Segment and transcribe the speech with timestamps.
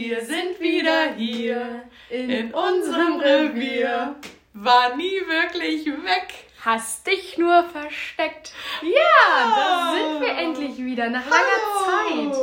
[0.00, 4.14] Wir sind wieder hier in, in unserem Revier.
[4.54, 6.34] War nie wirklich weg.
[6.60, 8.52] Hast dich nur versteckt.
[8.82, 11.42] Ja, da sind wir endlich wieder nach langer
[11.84, 12.30] Hallo.
[12.30, 12.38] Zeit.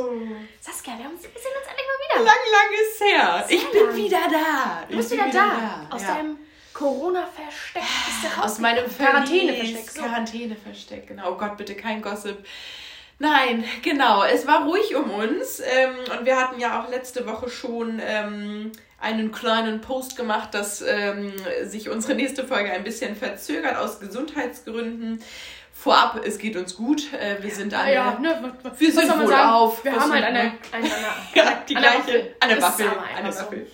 [0.60, 2.24] Saskia, wir, haben, wir sehen uns endlich mal wieder.
[2.24, 3.44] Lang, lang ist her.
[3.48, 4.84] Sehr ich bin wieder da.
[4.90, 5.86] Du bist wieder, wieder, da.
[5.88, 5.96] da.
[5.96, 6.14] Aus ja.
[6.14, 6.38] deinem
[6.74, 7.82] Corona-Versteck.
[8.38, 9.94] Aus meinem Quarantäne-Versteck.
[9.94, 11.32] Quarantäne-Versteck, genau.
[11.32, 12.36] Oh Gott, bitte kein Gossip.
[13.18, 14.24] Nein, genau.
[14.24, 15.60] Es war ruhig um uns.
[15.60, 20.82] Ähm, und wir hatten ja auch letzte Woche schon ähm, einen kleinen Post gemacht, dass
[20.82, 21.32] ähm,
[21.64, 25.22] sich unsere nächste Folge ein bisschen verzögert aus Gesundheitsgründen.
[25.72, 27.12] Vorab, es geht uns gut.
[27.12, 27.94] Äh, wir sind alle.
[27.94, 29.50] Ja, ne, wir sind wohl sagen?
[29.50, 29.84] auf.
[29.84, 32.34] Wir haben halt eine, eine, eine, eine, ja, die gleiche.
[32.40, 32.86] Eine Waffel.
[33.16, 33.66] Eine Waffel.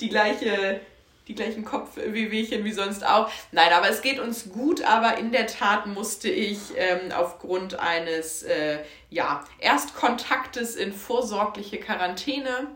[0.00, 0.80] Die gleiche
[1.28, 3.30] die gleichen Kopfwehwehchen wie sonst auch.
[3.52, 8.42] Nein, aber es geht uns gut, aber in der Tat musste ich ähm, aufgrund eines
[8.42, 8.78] äh,
[9.10, 12.68] ja, Erstkontaktes in vorsorgliche Quarantäne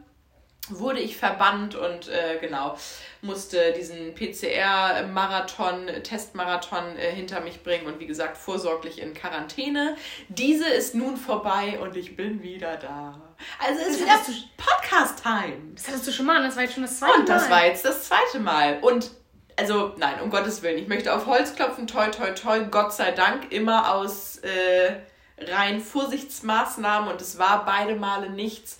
[0.68, 2.76] wurde ich verbannt und äh, genau
[3.22, 9.96] musste diesen PCR-Marathon, Testmarathon äh, hinter mich bringen und wie gesagt vorsorglich in Quarantäne.
[10.28, 13.29] Diese ist nun vorbei und ich bin wieder da.
[13.58, 14.18] Also ist wieder
[14.56, 15.74] Podcast-Time.
[15.74, 17.20] Das hattest du schon mal, das war jetzt schon das zweite Mal.
[17.20, 18.78] Und das war jetzt das zweite Mal.
[18.80, 19.10] Und
[19.56, 23.10] also nein, um Gottes Willen, ich möchte auf Holz klopfen, toi, toi, toi, Gott sei
[23.10, 24.96] Dank, immer aus äh,
[25.38, 28.78] rein Vorsichtsmaßnahmen und es war beide Male nichts.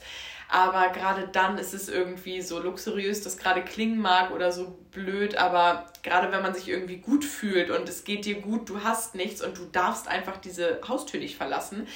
[0.48, 5.36] Aber gerade dann ist es irgendwie so luxuriös, das gerade klingen mag oder so blöd,
[5.36, 9.14] aber gerade wenn man sich irgendwie gut fühlt und es geht dir gut, du hast
[9.14, 11.86] nichts und du darfst einfach diese Haustür nicht verlassen,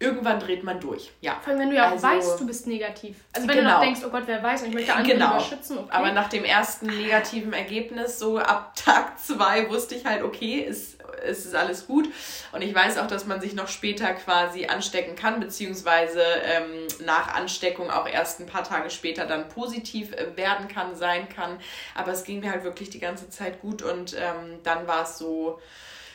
[0.00, 1.12] irgendwann dreht man durch.
[1.20, 1.38] Ja.
[1.42, 3.16] Vor allem, wenn du ja auch also, weißt, du bist negativ.
[3.32, 3.68] Also wenn genau.
[3.68, 5.40] du noch denkst, oh Gott, wer weiß, und ich möchte andere genau.
[5.40, 5.78] schützen.
[5.78, 5.90] Okay.
[5.90, 10.98] Aber nach dem ersten negativen Ergebnis, so ab Tag zwei, wusste ich halt, okay, ist,
[11.28, 12.08] ist, ist alles gut.
[12.52, 17.34] Und ich weiß auch, dass man sich noch später quasi anstecken kann, beziehungsweise ähm, nach
[17.34, 21.58] Ansteckung auch erst ein paar Tage später dann positiv äh, werden kann, sein kann.
[21.94, 25.18] Aber es ging mir halt wirklich die ganze Zeit gut und ähm, dann war es
[25.18, 25.60] so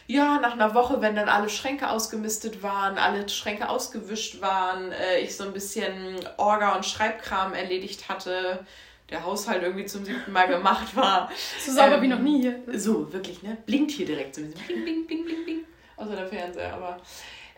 [0.07, 5.19] ja, nach einer Woche, wenn dann alle Schränke ausgemistet waren, alle Schränke ausgewischt waren, äh,
[5.19, 8.65] ich so ein bisschen Orga und Schreibkram erledigt hatte,
[9.09, 11.31] der Haushalt irgendwie zum siebten Mal gemacht war.
[11.59, 12.59] So sauber ähm, wie noch nie hier.
[12.73, 13.57] So, wirklich, ne?
[13.65, 14.67] Blinkt hier direkt so ein bisschen.
[14.67, 15.65] Bling, bling, bling, bling, bling.
[15.97, 17.01] Außer der Fernseher, aber.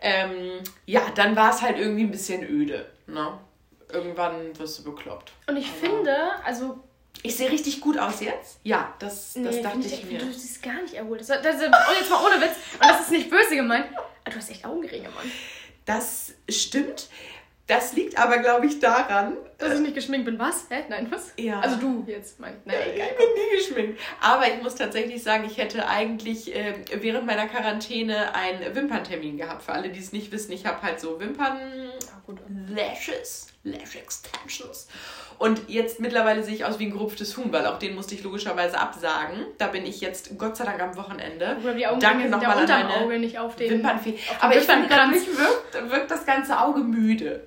[0.00, 3.38] Ähm, ja, dann war es halt irgendwie ein bisschen öde, ne?
[3.90, 5.32] Irgendwann wirst du bekloppt.
[5.48, 6.78] Und ich aber finde, also
[7.22, 8.60] ich sehe richtig gut aus jetzt?
[8.62, 10.18] Ja, das, das nee, dachte ich, ich mir.
[10.18, 11.20] Du siehst gar nicht erholt.
[11.20, 12.56] Das, das, das, oh, jetzt mal ohne Witz.
[12.80, 13.86] Und das ist nicht böse gemeint.
[14.24, 15.30] Du hast echt Augenringe, Mann.
[15.84, 17.08] Das stimmt.
[17.68, 19.36] Das liegt aber, glaube ich, daran.
[19.58, 20.38] Dass ich nicht geschminkt bin.
[20.38, 20.64] Was?
[20.70, 20.84] Hä?
[20.88, 21.34] Nein, was?
[21.38, 21.60] Ja.
[21.60, 22.56] Also du jetzt, mein.
[22.64, 23.08] Nein, egal.
[23.10, 24.00] Ich bin nie geschminkt.
[24.22, 29.64] Aber ich muss tatsächlich sagen, ich hätte eigentlich äh, während meiner Quarantäne einen Wimperntermin gehabt.
[29.64, 31.58] Für alle, die es nicht wissen, ich habe halt so Wimpern.
[33.70, 34.88] Lash Extensions.
[35.38, 38.24] Und jetzt mittlerweile sehe ich aus wie ein gerupftes Huhn, weil auch den musste ich
[38.24, 39.46] logischerweise absagen.
[39.56, 41.56] Da bin ich jetzt Gott sei Dank am Wochenende.
[41.62, 44.18] Oder die Augen Danke nochmal an meine Auge nicht auf den Wimpernfee.
[44.40, 47.46] Aber ich finde, gerade mich wirkt, wirkt das ganze Auge müde.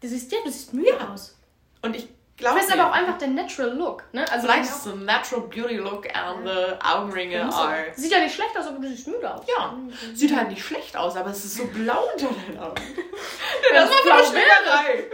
[0.00, 1.12] Du siehst ja, du siehst müde ja.
[1.12, 1.36] aus.
[1.82, 2.56] Und ich glaube.
[2.56, 4.04] Das ist aber auch einfach der Natural Look.
[4.12, 4.24] Ne?
[4.30, 7.86] Also Vielleicht ist es so Natural Beauty Look and the Augenringe are.
[7.94, 9.44] Sieht ja nicht schlecht aus, aber du siehst müde aus.
[9.46, 9.74] Ja,
[10.14, 12.74] sieht halt nicht schlecht aus, aber es ist so blau unter deinen Augen.
[13.72, 15.04] das, das war Schwiererei.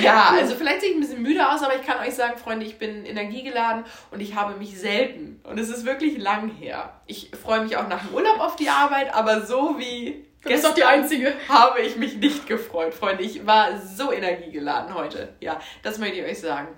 [0.00, 2.66] Ja, also vielleicht sehe ich ein bisschen müde aus, aber ich kann euch sagen, Freunde,
[2.66, 7.00] ich bin energiegeladen und ich habe mich selten, und es ist wirklich lang her.
[7.06, 10.64] Ich freue mich auch nach dem Urlaub auf die Arbeit, aber so wie Du bist
[10.64, 11.34] doch die Einzige.
[11.48, 13.22] Habe ich mich nicht gefreut, Freunde.
[13.22, 15.34] Ich war so energiegeladen heute.
[15.40, 16.68] Ja, das möchte ich euch sagen.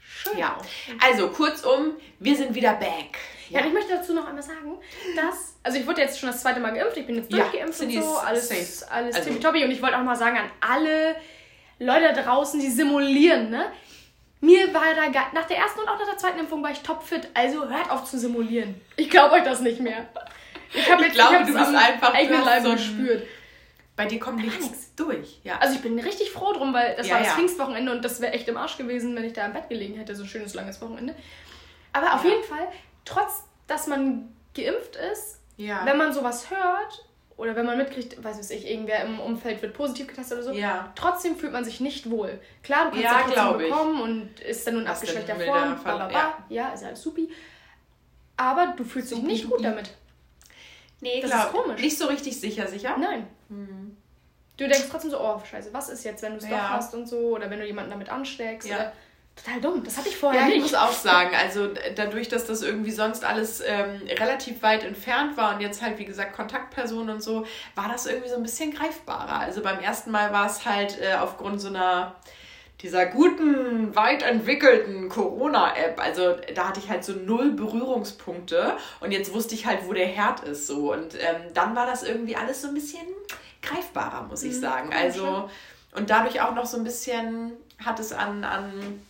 [0.00, 0.38] Schön.
[0.38, 0.56] Ja,
[1.02, 3.18] also kurzum, wir sind wieder back.
[3.50, 3.60] Ja.
[3.60, 4.78] ja, ich möchte dazu noch einmal sagen,
[5.14, 8.00] dass, also ich wurde jetzt schon das zweite Mal geimpft, ich bin jetzt durchgeimpft ja,
[8.00, 8.92] und so, alles, safe.
[8.92, 9.28] alles also.
[9.28, 9.64] tippitoppi.
[9.64, 11.16] Und ich wollte auch mal sagen an alle
[11.78, 13.70] Leute da draußen, die simulieren, ne?
[14.40, 17.28] Mir war da nach der ersten und auch nach der zweiten Impfung war ich topfit,
[17.34, 18.80] also hört auf zu simulieren.
[18.96, 20.08] Ich glaube euch das nicht mehr.
[20.76, 23.26] Ich, hab jetzt, ich glaube, ich du bist einfach eigenen Leib so gespürt.
[23.96, 25.40] Bei dir kommt nichts durch.
[25.42, 25.58] Ja.
[25.58, 27.34] Also ich bin richtig froh drum, weil das ja, war das ja.
[27.34, 30.14] Pfingstwochenende und das wäre echt im Arsch gewesen, wenn ich da im Bett gelegen hätte,
[30.14, 31.14] so ein schönes langes Wochenende.
[31.92, 32.68] Aber auf jeden Fall,
[33.06, 37.06] trotz dass man geimpft ist, wenn man sowas hört
[37.36, 40.52] oder wenn man mitkriegt, weiß was ich, irgendwer im Umfeld wird positiv getestet oder so,
[40.52, 40.92] ja.
[40.94, 42.40] trotzdem fühlt man sich nicht wohl.
[42.62, 46.08] Klar, du kannst ja, trotzdem bekommen und ist dann nur in abgeschwächter Form, bla, bla,
[46.08, 46.18] bla.
[46.18, 46.44] Ja.
[46.48, 47.28] ja, ist alles supi.
[48.36, 49.90] Aber du fühlst dich nicht gut damit.
[51.00, 51.80] Nee, das glaub, ist komisch.
[51.80, 52.96] Nicht so richtig sicher, sicher?
[52.98, 53.26] Nein.
[53.48, 53.96] Mhm.
[54.56, 56.56] Du denkst trotzdem so, oh, scheiße, was ist jetzt, wenn du es ja.
[56.56, 58.66] doch hast und so, oder wenn du jemanden damit ansteckst.
[58.66, 58.76] Ja.
[58.76, 58.92] Oder,
[59.36, 60.56] total dumm, das hatte ich vorher ja, nicht.
[60.56, 64.82] Ja, ich muss auch sagen, also dadurch, dass das irgendwie sonst alles ähm, relativ weit
[64.82, 68.42] entfernt war und jetzt halt, wie gesagt, Kontaktpersonen und so, war das irgendwie so ein
[68.42, 69.38] bisschen greifbarer.
[69.40, 72.16] Also beim ersten Mal war es halt äh, aufgrund so einer
[72.82, 76.00] dieser guten, weit entwickelten Corona-App.
[76.00, 80.06] Also da hatte ich halt so null Berührungspunkte und jetzt wusste ich halt, wo der
[80.06, 80.66] Herd ist.
[80.66, 80.92] So.
[80.92, 83.06] Und ähm, dann war das irgendwie alles so ein bisschen
[83.62, 84.90] greifbarer, muss ich mhm, sagen.
[84.92, 85.48] Also
[85.96, 87.52] und dadurch auch noch so ein bisschen
[87.82, 89.00] hat es an, an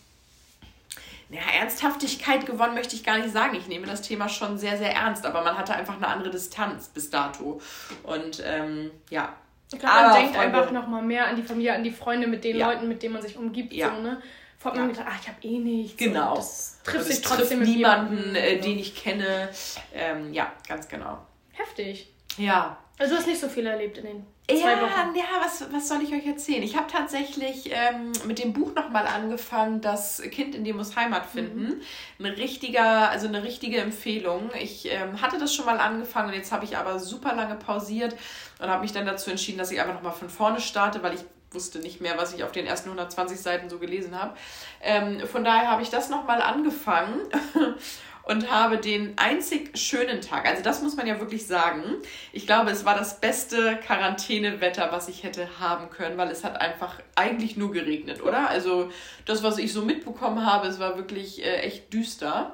[1.28, 3.56] ja, Ernsthaftigkeit gewonnen, möchte ich gar nicht sagen.
[3.56, 6.88] Ich nehme das Thema schon sehr, sehr ernst, aber man hatte einfach eine andere Distanz
[6.88, 7.60] bis dato.
[8.04, 9.34] Und ähm, ja,
[9.72, 12.44] ich glaube, man denkt Freunde, einfach nochmal mehr an die Familie, an die Freunde, mit
[12.44, 12.68] den ja.
[12.70, 13.72] Leuten, mit denen man sich umgibt.
[13.72, 13.94] Ja.
[13.94, 14.22] So, ne?
[14.58, 14.88] Vor allem ja.
[14.88, 15.96] gedacht, ach, ich habe eh nichts.
[15.96, 16.30] Genau.
[16.30, 19.48] Und das trifft sich trotzdem trifft niemanden, äh, den ich kenne.
[19.92, 21.18] Ähm, ja, ganz genau.
[21.52, 22.12] Heftig.
[22.36, 22.78] Ja.
[22.98, 25.14] Also du hast nicht so viel erlebt in den zwei ja, Wochen.
[25.14, 26.62] Ja, was, was soll ich euch erzählen?
[26.62, 31.26] Ich habe tatsächlich ähm, mit dem Buch nochmal angefangen, Das Kind in dem muss Heimat
[31.26, 31.82] finden.
[32.18, 32.26] Mhm.
[32.26, 34.50] Ein richtiger, also eine richtige Empfehlung.
[34.58, 38.16] Ich ähm, hatte das schon mal angefangen und jetzt habe ich aber super lange pausiert
[38.60, 41.24] und habe mich dann dazu entschieden, dass ich einfach nochmal von vorne starte, weil ich
[41.50, 44.36] wusste nicht mehr, was ich auf den ersten 120 Seiten so gelesen habe.
[44.82, 47.20] Ähm, von daher habe ich das nochmal angefangen
[48.26, 51.84] und habe den einzig schönen Tag, also das muss man ja wirklich sagen,
[52.32, 56.60] ich glaube, es war das beste Quarantänewetter, was ich hätte haben können, weil es hat
[56.60, 58.50] einfach eigentlich nur geregnet, oder?
[58.50, 58.90] Also
[59.26, 62.50] das, was ich so mitbekommen habe, es war wirklich äh, echt düster.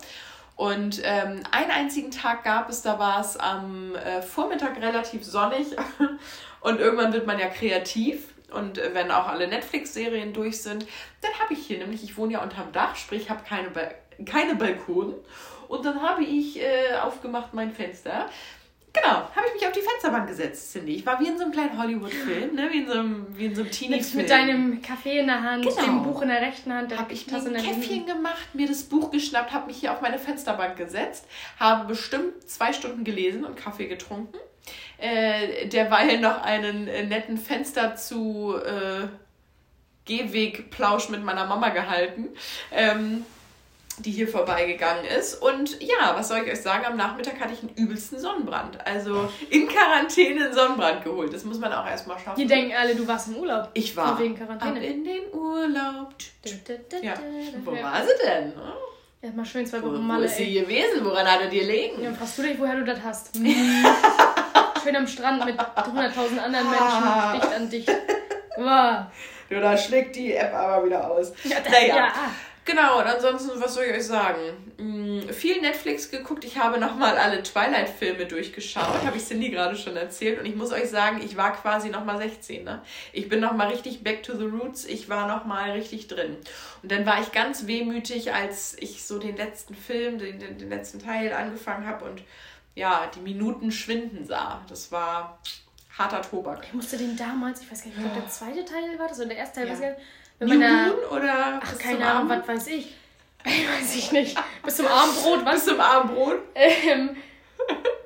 [0.56, 5.68] Und ähm, einen einzigen Tag gab es, da war es am äh, Vormittag relativ sonnig
[6.60, 8.28] und irgendwann wird man ja kreativ.
[8.52, 10.86] Und äh, wenn auch alle Netflix-Serien durch sind,
[11.22, 13.88] dann habe ich hier nämlich, ich wohne ja unterm Dach, sprich, ich habe keine, ba
[14.26, 15.14] keine Balkon.
[15.72, 18.28] Und dann habe ich äh, aufgemacht mein Fenster.
[18.92, 20.96] Genau, habe ich mich auf die Fensterbank gesetzt, Cindy.
[20.96, 22.68] Ich war wie in so einem kleinen Hollywood-Film, ne?
[22.70, 24.16] wie in so einem, wie in so einem Teenie-Film.
[24.18, 25.82] Mit, deinem Kaffee in der Hand, genau.
[25.82, 26.94] dem Buch in der rechten Hand.
[26.98, 30.18] Habe ich mir ein Käffchen gemacht, mir das Buch geschnappt, habe mich hier auf meine
[30.18, 31.24] Fensterbank gesetzt,
[31.58, 34.36] habe bestimmt zwei Stunden gelesen und Kaffee getrunken.
[34.98, 39.08] Äh, derweil noch einen äh, netten Fenster zu äh,
[40.04, 42.28] Gehwegplausch mit meiner Mama gehalten.
[42.70, 43.24] Ähm,
[43.98, 45.34] die hier vorbeigegangen ist.
[45.34, 46.84] Und ja, was soll ich euch sagen?
[46.86, 48.84] Am Nachmittag hatte ich einen übelsten Sonnenbrand.
[48.86, 51.32] Also in Quarantäne einen Sonnenbrand geholt.
[51.32, 52.40] Das muss man auch erstmal schaffen.
[52.40, 53.70] Die denken alle, du warst im Urlaub.
[53.74, 54.18] Ich war.
[54.18, 54.78] Wegen Quarantäne.
[54.78, 56.14] Ab in den Urlaub.
[57.02, 57.14] Ja.
[57.64, 58.52] Wo war sie denn?
[59.22, 60.20] Ja, mal schön zwei Wochen mal.
[60.20, 61.04] Wo ist sie gewesen?
[61.04, 62.02] Woran hat er dir liegen?
[62.02, 63.30] Ja, fragst du dich, woher du das hast.
[64.82, 67.32] schön am Strand mit 100.000 anderen Menschen.
[67.34, 67.86] Dicht an dich.
[68.56, 69.06] Wow.
[69.48, 71.32] Du, da schlägt die App aber wieder aus.
[71.44, 71.96] Ja, das, naja.
[71.96, 72.12] ja.
[72.64, 74.40] Genau, und ansonsten, was soll ich euch sagen?
[74.78, 76.44] Hm, viel Netflix geguckt.
[76.44, 79.04] Ich habe nochmal alle Twilight-Filme durchgeschaut.
[79.04, 80.38] Habe ich Cindy gerade schon erzählt.
[80.38, 82.62] Und ich muss euch sagen, ich war quasi nochmal 16.
[82.62, 82.80] Ne?
[83.12, 84.84] Ich bin nochmal richtig back to the roots.
[84.84, 86.36] Ich war nochmal richtig drin.
[86.82, 90.68] Und dann war ich ganz wehmütig, als ich so den letzten Film, den, den, den
[90.68, 92.22] letzten Teil angefangen habe und
[92.74, 94.64] ja, die Minuten schwinden sah.
[94.68, 95.40] Das war
[95.98, 96.64] harter Tobak.
[96.64, 99.28] Ich musste den damals, ich weiß gar nicht, ob der zweite Teil war das oder
[99.28, 99.72] der erste Teil, ja.
[99.72, 100.06] weiß ich nicht
[100.46, 102.94] New Moon oder Ach, keine Ahnung, was weiß ich.
[103.44, 104.38] weiß ich nicht.
[104.64, 105.54] Bis zum Abendbrot, was?
[105.54, 106.38] Bis zum Abendbrot.
[106.54, 107.16] Ähm,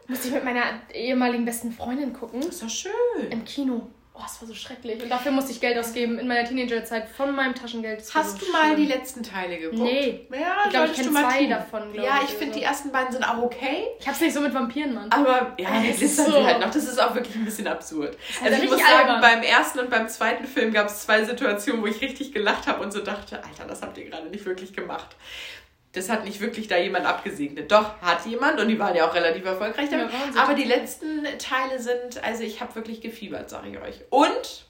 [0.08, 0.62] musste ich mit meiner
[0.92, 2.40] ehemaligen besten Freundin gucken.
[2.40, 2.92] ist doch schön.
[3.30, 3.88] Im Kino.
[4.18, 5.02] Oh, es war so schrecklich.
[5.02, 8.02] Und dafür musste ich Geld ausgeben in meiner Teenagerzeit von meinem Taschengeld.
[8.14, 9.82] Hast so du mal die letzten Teile geguckt?
[9.82, 10.26] Nee.
[10.30, 11.50] Ja, ich glaube, ich kenne zwei tun.
[11.50, 11.94] davon.
[11.94, 13.84] Ja, ich, ich finde, die ersten beiden sind auch okay.
[14.00, 15.12] Ich hab's nicht so mit Vampiren, Mann.
[15.12, 16.44] Aber ja, das ist so.
[16.44, 16.70] halt noch.
[16.70, 18.16] Das ist auch wirklich ein bisschen absurd.
[18.42, 19.20] Also ich muss sagen, albern.
[19.20, 22.82] beim ersten und beim zweiten Film gab es zwei Situationen, wo ich richtig gelacht habe
[22.82, 25.14] und so dachte, Alter, das habt ihr gerade nicht wirklich gemacht
[25.96, 27.72] das hat nicht wirklich da jemand abgesegnet.
[27.72, 30.10] Doch, hat jemand und die waren ja auch relativ erfolgreich damit.
[30.12, 34.05] Ja, aber die letzten Teile sind, also ich habe wirklich gefiebert, sage ich euch.
[34.10, 34.67] Und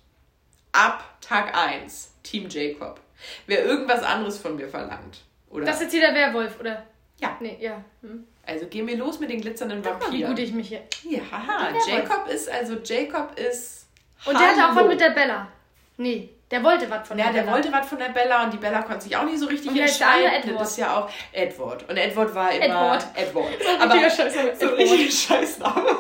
[0.70, 3.00] ab Tag 1, Team Jacob.
[3.46, 5.24] Wer irgendwas anderes von mir verlangt.
[5.50, 5.64] Oder?
[5.64, 6.86] Das ist jetzt hier der Werwolf, oder?
[7.18, 7.36] Ja.
[7.40, 7.82] Nee, ja.
[8.02, 8.24] Hm.
[8.46, 10.12] Also gehen wir los mit den glitzernden Vampiren.
[10.12, 10.82] Wie gut ich mich hier.
[11.02, 13.88] Ja, Jacob ist, also Jacob ist.
[14.24, 15.48] Und der hatte auch was mit der Bella.
[15.96, 16.30] Nee.
[16.50, 17.44] Der wollte was von ja, der Bella.
[17.44, 19.46] Ja, der wollte was von der Bella und die Bella konnte sich auch nicht so
[19.46, 20.30] richtig und entscheiden.
[20.30, 20.60] Edward.
[20.60, 21.88] Das ist ja auch Edward.
[21.88, 23.06] Und Edward war immer Edward.
[23.14, 23.62] Edward.
[23.62, 24.56] So Aber Scheißname.
[24.56, 25.98] so ein richtiger Scheißname.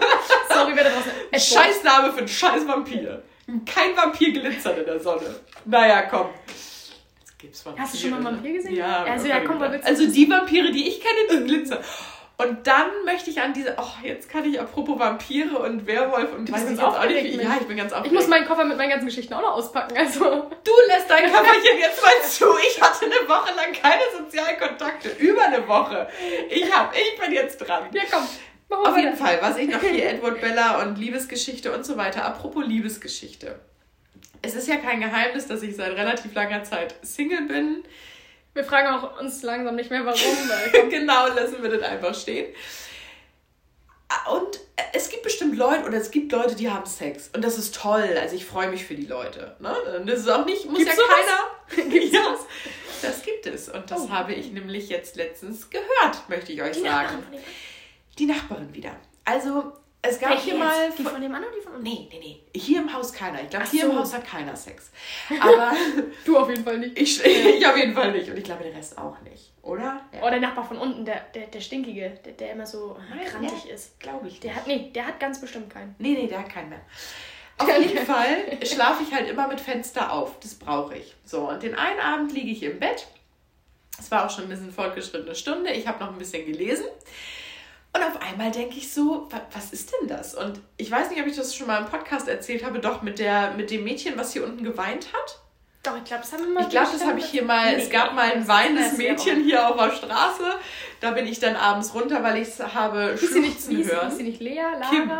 [0.48, 1.10] Sorry, wer da draußen.
[1.30, 1.42] Edward.
[1.42, 3.22] Scheißname für einen scheiß Vampir.
[3.64, 5.34] Kein Vampir glitzert in der Sonne.
[5.64, 6.28] Naja, komm.
[7.38, 8.76] Gibt's Vampire, Hast du schon mal einen Vampir gesehen?
[8.76, 9.04] Ja.
[9.04, 11.78] Also, ja, komm, mal also die Vampire, die ich kenne, die glitzern.
[12.38, 16.52] Und dann möchte ich an diese, oh, jetzt kann ich apropos Vampire und Werwolf und
[16.52, 18.12] weiß ich jetzt auch nicht, wie, ja, ich bin ganz aufgeregt.
[18.12, 20.20] Ich muss meinen Koffer mit meinen ganzen Geschichten auch noch auspacken, also.
[20.62, 22.44] Du lässt dein Kofferchen jetzt mal zu.
[22.68, 25.08] Ich hatte eine Woche lang keine sozialen Kontakte.
[25.18, 26.08] Über eine Woche.
[26.50, 27.84] Ich hab, ich bin jetzt dran.
[27.92, 28.26] Ja, komm.
[28.68, 32.24] Auf jeden Fall, was ich noch hier, Edward Bella und Liebesgeschichte und so weiter.
[32.24, 33.60] Apropos Liebesgeschichte.
[34.42, 37.84] Es ist ja kein Geheimnis, dass ich seit relativ langer Zeit Single bin.
[38.56, 40.90] Wir fragen auch uns langsam nicht mehr, warum.
[40.90, 42.54] genau, lassen wir das einfach stehen.
[44.30, 44.60] Und
[44.94, 47.28] es gibt bestimmt Leute, oder es gibt Leute, die haben Sex.
[47.34, 48.16] Und das ist toll.
[48.18, 49.56] Also ich freue mich für die Leute.
[49.60, 49.76] Ne?
[50.06, 51.02] Das ist auch nicht, muss Gibt's ja
[51.76, 51.94] keiner.
[52.12, 52.36] ja,
[53.02, 53.68] das gibt es.
[53.68, 54.10] Und das oh.
[54.10, 57.22] habe ich nämlich jetzt letztens gehört, möchte ich euch sagen.
[58.18, 58.96] Die Nachbarin wieder.
[59.26, 59.74] Also
[60.08, 60.90] es gab hier mal.
[60.96, 61.82] Die von, dem anderen oder die von uns?
[61.82, 62.60] Nee, nee, nee.
[62.60, 63.42] Hier im Haus keiner.
[63.42, 63.90] Ich glaube, hier so.
[63.90, 64.90] im Haus hat keiner Sex.
[65.40, 65.72] Aber.
[66.24, 66.98] du auf jeden Fall nicht.
[66.98, 68.30] Ich, ich auf jeden Fall nicht.
[68.30, 69.52] Und ich glaube, der Rest auch nicht.
[69.62, 70.00] Oder?
[70.12, 70.20] Ja.
[70.22, 72.96] Oh, der Nachbar von unten, der, der, der Stinkige, der, der immer so
[73.28, 73.98] krantig ja, ist.
[73.98, 74.38] Glaube ich.
[74.40, 75.94] Der hat, nee, der hat ganz bestimmt keinen.
[75.98, 76.82] Nee, nee, der hat keinen mehr.
[77.58, 80.38] Auf jeden Fall schlafe ich halt immer mit Fenster auf.
[80.40, 81.14] Das brauche ich.
[81.24, 83.06] So, und den einen Abend liege ich im Bett.
[83.98, 85.70] Es war auch schon ein bisschen fortgeschrittene Stunde.
[85.72, 86.86] Ich habe noch ein bisschen gelesen.
[87.96, 90.34] Und auf einmal denke ich so, was ist denn das?
[90.34, 93.18] Und ich weiß nicht, ob ich das schon mal im Podcast erzählt habe, doch mit,
[93.18, 95.40] der, mit dem Mädchen, was hier unten geweint hat.
[95.82, 96.62] Doch, ich glaube, das haben wir mal.
[96.64, 97.74] Ich glaube, das habe ich hier mal.
[97.74, 100.44] Nee, es gab mal ein weinendes Mädchen hier auf der Straße.
[101.00, 104.08] Da bin ich dann abends runter, weil ich es habe schluchzen nicht, hören.
[104.08, 105.10] Ist sie nicht Lea, Lara, Kim?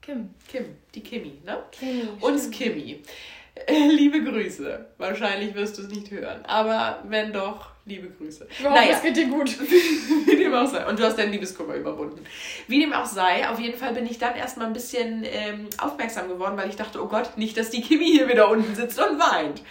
[0.00, 1.62] Kim, Kim die Kimi, ne?
[1.70, 2.08] Kimi.
[2.20, 3.02] Uns Kimi.
[3.68, 4.86] Liebe Grüße.
[4.98, 6.44] Wahrscheinlich wirst du es nicht hören.
[6.46, 8.46] Aber wenn doch, liebe Grüße.
[8.50, 8.92] Ich naja.
[8.92, 9.48] es geht dir gut.
[10.26, 10.84] Wie dem auch sei.
[10.86, 12.24] Und du hast deinen Liebeskummer überwunden.
[12.66, 16.28] Wie dem auch sei, auf jeden Fall bin ich dann erstmal ein bisschen ähm, aufmerksam
[16.28, 19.18] geworden, weil ich dachte, oh Gott, nicht, dass die Kimi hier wieder unten sitzt und
[19.18, 19.62] weint.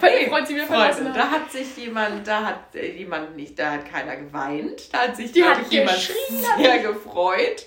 [0.00, 3.58] Weil hey, freut sie mir Freunde, da hat sich jemand, da hat äh, jemand nicht,
[3.58, 4.92] da hat keiner geweint.
[4.92, 6.12] Da hat sich, glaube ich, jemand
[6.58, 7.66] sehr gefreut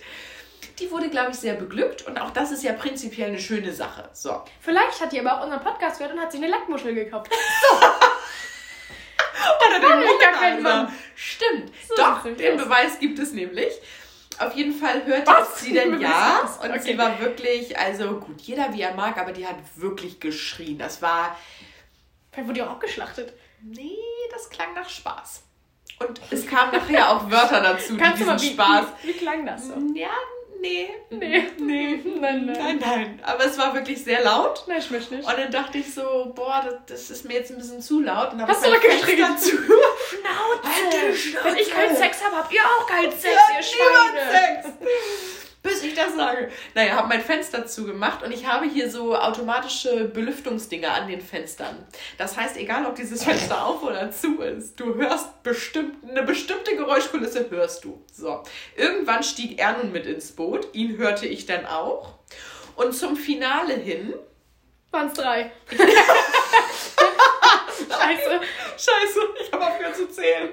[0.79, 4.10] die wurde, glaube ich, sehr beglückt und auch das ist ja prinzipiell eine schöne Sache.
[4.12, 4.41] So.
[4.60, 7.31] Vielleicht hat die aber auch unseren Podcast gehört und hat sich eine Lackmuschel gekauft.
[7.69, 7.77] So.
[9.68, 10.08] Oder den
[10.63, 10.92] Womanizer.
[11.16, 11.72] Stimmt.
[11.88, 12.66] So Doch, den aus.
[12.66, 13.74] Beweis gibt es nämlich.
[14.40, 15.62] Auf jeden Fall hörte Was?
[15.62, 16.80] sie denn ja und okay.
[16.80, 20.80] sie war wirklich, also gut, jeder wie er mag, aber die hat wirklich geschrien.
[20.80, 21.38] Das war.
[22.32, 23.34] Vielleicht wurde die auch abgeschlachtet.
[23.62, 23.98] Nee,
[24.32, 25.44] das klang nach Spaß.
[26.00, 28.86] Und es kamen nachher auch Wörter dazu, Kannst die diesen mal, Spaß.
[29.04, 29.75] Wie, wie, klang das so?
[29.94, 30.10] Ja,
[30.63, 30.89] nee.
[31.10, 31.43] Nee.
[31.60, 32.00] Nee.
[32.20, 32.58] Nein, nein.
[32.58, 33.20] Nein, nein.
[33.24, 34.63] Aber es war wirklich sehr laut.
[34.67, 35.27] Nein, ich möchte nicht.
[35.27, 38.34] Und dann dachte ich so, boah, das, das ist mir jetzt ein bisschen zu laut.
[38.34, 39.51] Und Hast du mal geschrien dazu?
[39.51, 41.43] Schnauze.
[41.43, 44.32] Wenn ich keinen Sex habe, habt ihr auch keinen Sex, ja, ihr Schweine.
[44.32, 46.51] Sex bis ich das sage.
[46.75, 51.88] Naja, habe mein Fenster zugemacht und ich habe hier so automatische Belüftungsdinger an den Fenstern.
[52.17, 56.75] Das heißt, egal ob dieses Fenster auf oder zu ist, du hörst bestimmt, eine bestimmte
[56.75, 58.03] Geräuschkulisse hörst du.
[58.12, 58.43] So.
[58.75, 60.67] Irgendwann stieg er nun mit ins Boot.
[60.74, 62.15] Ihn hörte ich dann auch.
[62.75, 64.13] Und zum Finale hin.
[64.91, 65.51] Waren es drei.
[67.89, 68.41] Scheiße.
[68.77, 70.50] Scheiße, ich habe aufgehört zu zählen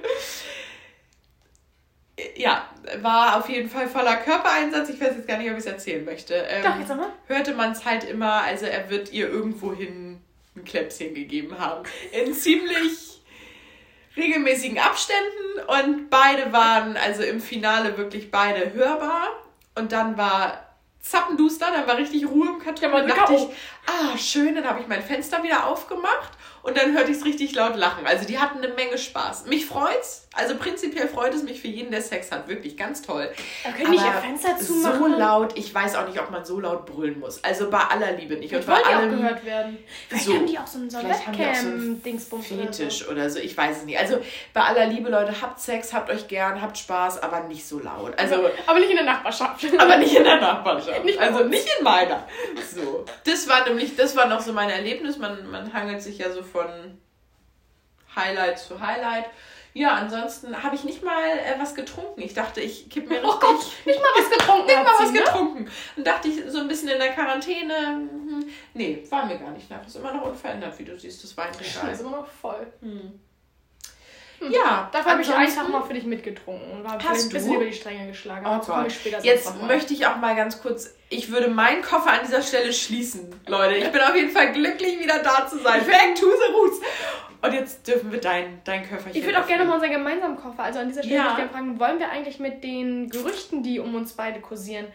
[2.37, 2.70] ja,
[3.03, 4.89] war auf jeden Fall voller Körpereinsatz.
[4.89, 6.35] Ich weiß jetzt gar nicht, ob ich es erzählen möchte.
[6.35, 7.11] Ähm, Doch, jetzt nochmal.
[7.27, 10.21] Hörte man es halt immer, also er wird ihr irgendwohin
[10.57, 11.85] ein Kläpschen gegeben haben.
[12.13, 13.21] In ziemlich
[14.17, 19.29] regelmäßigen Abständen und beide waren also im Finale wirklich beide hörbar.
[19.77, 20.67] Und dann war
[21.01, 22.91] zappenduster, dann war richtig Ruhe im Karton.
[22.91, 23.47] Ja, dann dachte ich,
[23.87, 26.33] ah, schön, dann habe ich mein Fenster wieder aufgemacht
[26.63, 28.07] und dann hörte ich es richtig laut lachen.
[28.07, 29.47] Also die hatten eine Menge Spaß.
[29.47, 30.29] Mich freut's.
[30.33, 32.47] Also prinzipiell freut es mich für jeden, der Sex hat.
[32.47, 33.29] Wirklich ganz toll.
[33.65, 35.13] Da können nicht ihr Fenster zumachen.
[35.13, 37.43] So laut, ich weiß auch nicht, ob man so laut brüllen muss.
[37.43, 38.55] Also bei aller Liebe nicht.
[38.55, 39.79] Und bei allem, auch gehört werden.
[40.09, 43.11] Vielleicht so, haben die auch so einen, Webcam-Dingsbums so Fetisch oder so.
[43.11, 43.39] oder so.
[43.41, 43.99] Ich weiß es nicht.
[43.99, 44.21] Also
[44.55, 48.17] bei aller Liebe, Leute, habt Sex, habt euch gern, habt Spaß, aber nicht so laut.
[48.17, 49.65] Also, aber, aber nicht in der Nachbarschaft.
[49.79, 51.05] aber nicht in der Nachbarschaft.
[51.05, 52.25] nicht also nicht in meiner.
[52.73, 53.05] So.
[53.25, 55.19] Das war nämlich, das war noch so mein Erlebnis.
[55.19, 56.69] Man, man hangelt sich ja so von
[58.15, 59.27] Highlight zu Highlight.
[59.73, 62.21] Ja, ansonsten habe ich nicht mal äh, was getrunken.
[62.21, 63.49] Ich dachte, ich kipp mir oh richtig.
[63.49, 64.67] Oh nicht mal was getrunken.
[64.67, 65.19] nicht mal was ne?
[65.19, 65.65] getrunken.
[65.65, 65.71] Ne?
[65.97, 67.75] Und dachte ich so ein bisschen in der Quarantäne.
[67.75, 69.87] Hm, nee, war mir gar nicht nach.
[69.87, 71.91] Ist immer noch unverändert, wie du siehst, das Weinregal.
[71.93, 72.67] Ist immer noch voll.
[72.81, 73.21] Hm.
[74.41, 74.53] Hm.
[74.53, 77.73] Ja, dafür habe ich Tag mal für dich mitgetrunken und war ein bisschen über die
[77.75, 78.47] Stränge geschlagen.
[78.47, 78.93] Oh Gott.
[79.23, 83.35] Jetzt möchte ich auch mal ganz kurz, ich würde meinen Koffer an dieser Stelle schließen,
[83.47, 83.77] Leute.
[83.77, 85.85] Ich bin auf jeden Fall glücklich, wieder da zu sein.
[85.87, 86.81] Back to the roots.
[87.43, 90.63] Und jetzt dürfen wir dein, dein Köfferchen Ich würde auch gerne mal unseren gemeinsamen Koffer,
[90.63, 91.23] also an dieser Stelle ja.
[91.23, 94.87] würde ich gerne fragen, wollen wir eigentlich mit den Gerüchten, die um uns beide kursieren,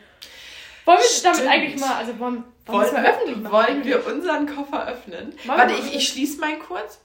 [0.85, 1.37] wollen wir Stimmt.
[1.37, 3.53] damit eigentlich mal, also wollen, wollen, wollen wir öffentlich machen?
[3.53, 5.33] Wollen wir unseren Koffer öffnen?
[5.45, 6.99] Wollen Warte, ich, ich schließe meinen kurz.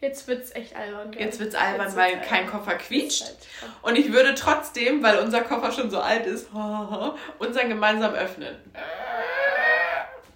[0.00, 1.12] Jetzt wird's echt albern.
[1.12, 3.24] Jetzt wird's albern, Jetzt weil kein Koffer quietscht.
[3.24, 3.36] Halt
[3.82, 6.50] Und ich würde trotzdem, weil unser Koffer schon so alt ist,
[7.38, 8.54] unseren gemeinsam öffnen.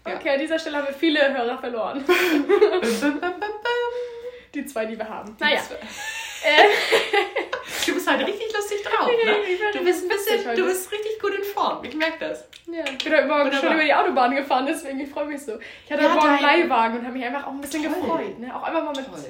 [0.04, 0.16] Ja.
[0.16, 2.04] Okay, an dieser Stelle haben wir viele Hörer verloren.
[4.54, 5.36] die zwei, die wir haben.
[5.38, 5.60] Naja.
[6.44, 6.64] Äh.
[7.86, 9.36] du bist halt richtig lustig drauf, ne?
[9.72, 11.84] Du bist, ein bisschen, du bist richtig gut in Form.
[11.84, 12.48] Ich merke das.
[12.66, 15.60] Ja, ich bin heute Morgen schon über die Autobahn gefahren, deswegen ich freue mich so.
[15.86, 17.92] Ich hatte ja, heute Morgen einen Leihwagen und habe mich einfach auch ein bisschen Toll.
[17.92, 18.40] gefreut.
[18.40, 18.52] Ne?
[18.52, 19.20] Auch einfach mal mit Toll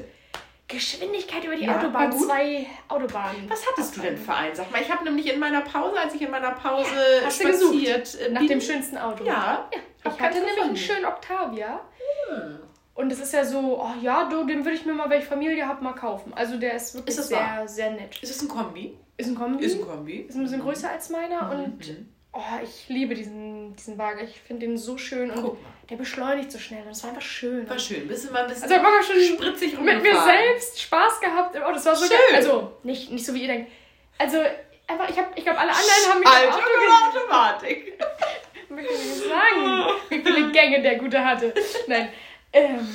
[0.73, 3.49] Geschwindigkeit über die ja, Autobahn, zwei Autobahnen.
[3.49, 4.55] Was hattest du denn für einen?
[4.55, 7.41] Sag mal, ich habe nämlich in meiner Pause, als ich in meiner Pause ja, hast
[7.41, 9.25] spaziert, äh, nach dem schönsten Auto.
[9.25, 11.81] Ja, ja ich hatte nämlich einen schönen Octavia.
[12.29, 12.59] Hm.
[12.95, 15.27] Und es ist ja so, oh ja, du, den würde ich mir mal, wenn ich
[15.27, 16.33] Familie habe, mal kaufen.
[16.35, 17.69] Also der ist wirklich ist sehr, wahr?
[17.69, 18.19] sehr nett.
[18.23, 18.99] Ist es ein Kombi?
[19.17, 19.65] Ist ein Kombi.
[19.65, 20.17] Ist ein Kombi.
[20.29, 20.65] Ist ein bisschen mhm.
[20.65, 21.51] größer als meiner mhm.
[21.51, 22.09] und mhm.
[22.33, 24.21] Oh, ich liebe diesen, diesen Wagen.
[24.25, 25.59] Ich finde den so schön und
[25.91, 26.83] der beschleunigt so schnell.
[26.85, 27.69] Und es war einfach schön.
[27.69, 28.09] War schön.
[28.09, 31.57] Bisschen mal ein bisschen also, ich war schon spritzig Mit mir selbst Spaß gehabt.
[31.57, 32.17] Oh, das war so schön.
[32.29, 32.37] Geil.
[32.37, 33.71] Also nicht, nicht so wie ihr denkt.
[34.19, 34.39] Also
[34.87, 37.99] einfach, ich, ich glaube, alle anderen haben mich Alter, Auto Automatik.
[38.65, 41.53] ich will nicht sagen, wie viele Gänge der Gute hatte.
[41.87, 42.09] Nein.
[42.53, 42.89] Ähm,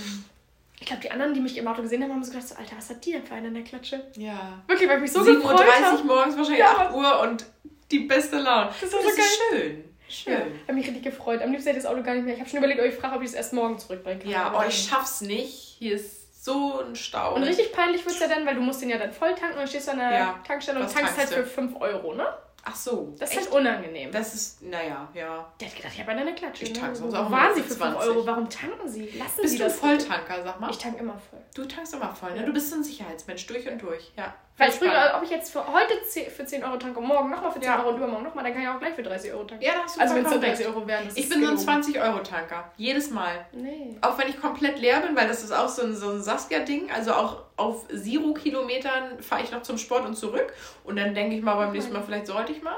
[0.79, 2.77] ich glaube, die anderen, die mich im Auto gesehen haben, haben so gedacht, so, Alter,
[2.77, 4.05] was hat die denn für einen in der Klatsche?
[4.15, 4.63] Ja.
[4.67, 5.95] Wirklich, weil ich mich so 7 gefreut habe.
[5.95, 6.77] 7.30 Uhr morgens, wahrscheinlich ja.
[6.77, 7.45] 8 Uhr und
[7.91, 8.67] die beste Laune.
[8.67, 9.83] Das, das so ist schön.
[10.09, 10.33] Schön.
[10.33, 11.41] Ja, habe mich richtig gefreut.
[11.41, 12.33] Am liebsten hätte ich das Auto gar nicht mehr.
[12.33, 14.29] Ich habe schon überlegt, ob ich frage, ob ich es erst morgen zurückbringen kann.
[14.29, 15.75] Ja, oh, ich schaff's nicht.
[15.79, 17.35] Hier ist so ein Stau.
[17.35, 19.53] Und richtig peinlich wird es ja dann, weil du musst den ja dann voll tanken
[19.53, 20.39] und dann stehst du an der ja.
[20.47, 22.25] Tankstelle und tankst halt für 5 Euro, ne?
[22.63, 23.15] Ach so.
[23.19, 23.51] Das ist echt?
[23.51, 24.11] halt unangenehm.
[24.11, 25.53] Das ist, naja, ja.
[25.59, 26.63] Der hat gedacht, ich habe eine Klatsche.
[26.63, 28.25] Ich tanke sonst auch waren Sie für 5 Euro?
[28.25, 29.09] Warum tanken Sie?
[29.17, 30.69] Lassen Bist Sie du das Volltanker, sag mal?
[30.69, 31.39] Ich tanke immer voll.
[31.53, 32.45] Du tankst immer voll, ne?
[32.45, 34.33] Du bist so ein Sicherheitsmensch, durch und durch, ja.
[34.57, 35.93] Weil ich ob ich jetzt für heute
[36.35, 37.79] für 10 Euro tanke und morgen nochmal für 10 ja.
[37.79, 39.63] Euro und übermorgen nochmal, dann kann ich auch gleich für 30 Euro tanken.
[39.63, 41.07] Ja, das ist Also wenn es so 30 Euro wären.
[41.13, 42.71] Ich bin so ein 20-Euro-Tanker.
[42.75, 43.45] Jedes Mal.
[43.51, 43.97] Nee.
[44.01, 46.89] Auch wenn ich komplett leer bin, weil das ist auch so ein, so ein Saskia-Ding.
[46.91, 50.51] Also auch auf Zero-Kilometern fahre ich noch zum Sport und zurück.
[50.83, 52.77] Und dann denke ich mal beim nächsten Mal, vielleicht sollte ich mal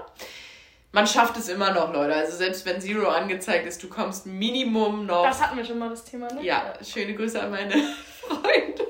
[0.92, 2.16] man schafft es immer noch, Leute.
[2.16, 5.24] Also selbst wenn Zero angezeigt ist, du kommst Minimum noch.
[5.24, 6.44] Das hatten wir schon mal das Thema, ne?
[6.44, 7.76] Ja, schöne Grüße an meine
[8.30, 8.86] Freundin.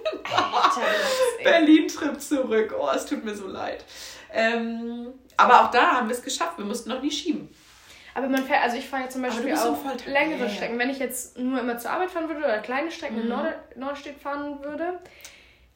[1.43, 2.75] Berlin-Trip zurück.
[2.79, 3.83] Oh, es tut mir so leid.
[4.33, 6.57] Ähm, aber auch da haben wir es geschafft.
[6.57, 7.49] Wir mussten noch nie schieben.
[8.13, 10.77] Aber man fährt, also ich fahre ja zum Beispiel auch längere ja, Strecken.
[10.77, 13.21] Wenn ich jetzt nur immer zur Arbeit fahren würde oder kleine Strecken mhm.
[13.23, 14.99] in Nord Nordstedt fahren würde,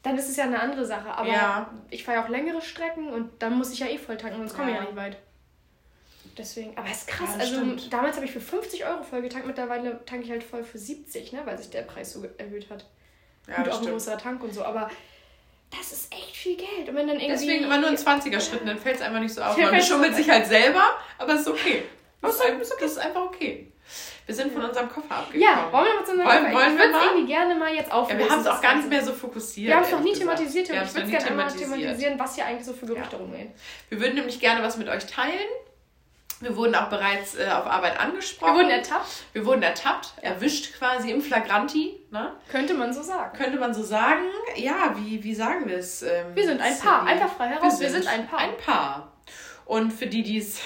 [0.02, 1.08] dann ist es ja eine andere Sache.
[1.08, 1.70] Aber ja.
[1.90, 4.54] ich fahre ja auch längere Strecken und dann muss ich ja eh voll tanken, sonst
[4.54, 5.16] komme ich ja nicht weit.
[6.36, 7.30] Deswegen, aber es ist krass.
[7.34, 7.92] Ja, also stimmt.
[7.92, 11.32] damals habe ich für 50 Euro voll getankt, mittlerweile tanke ich halt voll für 70,
[11.32, 12.84] ne, weil sich der Preis so erhöht hat.
[13.48, 13.88] Ja, und auch stimmt.
[13.88, 14.90] ein größerer Tank und so, aber
[15.70, 16.88] das ist echt viel Geld.
[16.88, 17.32] Und wenn dann irgendwie.
[17.32, 19.56] Deswegen immer nur in 20er-Schritten, dann fällt es einfach nicht so auf.
[19.56, 20.82] Man schummelt sich halt selber,
[21.18, 21.82] aber es ist okay.
[22.20, 22.54] Das ist, okay.
[22.80, 23.70] das ist einfach okay.
[24.24, 25.42] Wir sind von unserem Koffer abgekommen.
[25.42, 26.54] Ja, wollen wir mal zu unserem wollen, Koffer?
[26.54, 28.20] Wollen ich würde es irgendwie gerne mal jetzt auflösen.
[28.20, 29.68] Ja, wir haben es auch gar nicht mehr so fokussiert.
[29.68, 30.70] Wir haben es noch nie thematisiert.
[30.70, 33.18] Und ich würde gerne einmal thematisieren, was hier eigentlich so für Gerüchte ja.
[33.18, 33.52] rumgehen.
[33.90, 35.48] Wir würden nämlich gerne was mit euch teilen.
[36.44, 38.52] Wir wurden auch bereits äh, auf Arbeit angesprochen.
[38.52, 39.24] Wir wurden ertappt.
[39.32, 41.98] Wir wurden ertappt, erwischt quasi im Flagranti.
[42.10, 42.32] Ne?
[42.50, 43.34] Könnte man so sagen.
[43.34, 44.24] Könnte man so sagen.
[44.56, 46.02] Ja, wie, wie sagen wir es?
[46.02, 47.06] Ähm, wir sind ein Paar.
[47.06, 47.80] Einfach frei heraus.
[47.80, 48.40] Wir sind, wir sind ein Paar.
[48.40, 49.12] Ein Paar.
[49.64, 50.60] Und für die, die es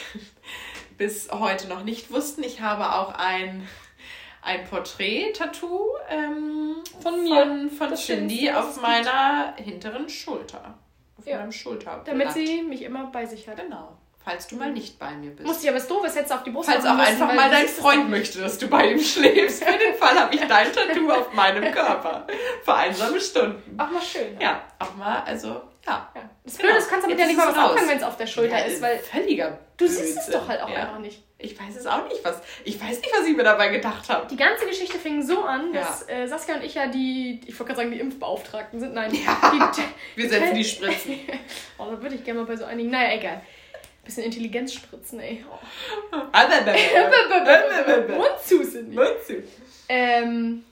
[0.98, 3.68] bis heute noch nicht wussten, ich habe auch ein,
[4.42, 10.76] ein Porträt-Tattoo ähm, von mir, von, von Shindy auf meiner hinteren Schulter.
[11.16, 11.38] Auf ja.
[11.38, 12.02] meinem Schulter.
[12.04, 13.58] Damit sie mich immer bei sich hat.
[13.58, 13.96] Genau
[14.28, 15.46] falls du mal nicht bei mir bist.
[15.46, 17.32] Muss ich aber es doof ist, hättest du auf die Brust Falls auch müssen, einfach
[17.32, 19.64] mal dein Freund möchte, dass du bei ihm schläfst.
[19.64, 22.26] Für den Fall habe ich dein Tattoo auf meinem Körper.
[22.62, 23.80] Für einsame Stunden.
[23.80, 24.34] Auch mal schön.
[24.34, 25.48] Ja, ja auch mal, also,
[25.86, 26.10] ja.
[26.14, 26.30] ja.
[26.44, 28.26] Das Blöde ist, kannst du damit ja nicht mal was anfangen, wenn es auf der
[28.26, 28.98] Schulter ja, ist, weil.
[28.98, 29.58] Völliger.
[29.78, 31.22] Du siehst es doch halt auch einfach nicht.
[31.38, 32.42] Ich weiß es auch nicht, was.
[32.64, 34.26] Ich weiß nicht, was ich mir dabei gedacht habe.
[34.26, 37.72] Die ganze Geschichte fing so an, dass äh, Saskia und ich ja die, ich wollte
[37.72, 38.92] gerade sagen, die Impfbeauftragten sind.
[38.92, 41.20] Nein, ja, die, wir setzen die Spritzen.
[41.78, 42.90] oh, da würde ich gerne mal bei so einigen.
[42.90, 43.40] Naja, egal.
[44.08, 45.44] Bisschen Intelligenz spritzen, ey.
[45.52, 45.58] Oh.
[48.16, 49.42] Mund zu sind Mund zu.
[49.90, 50.64] Ähm,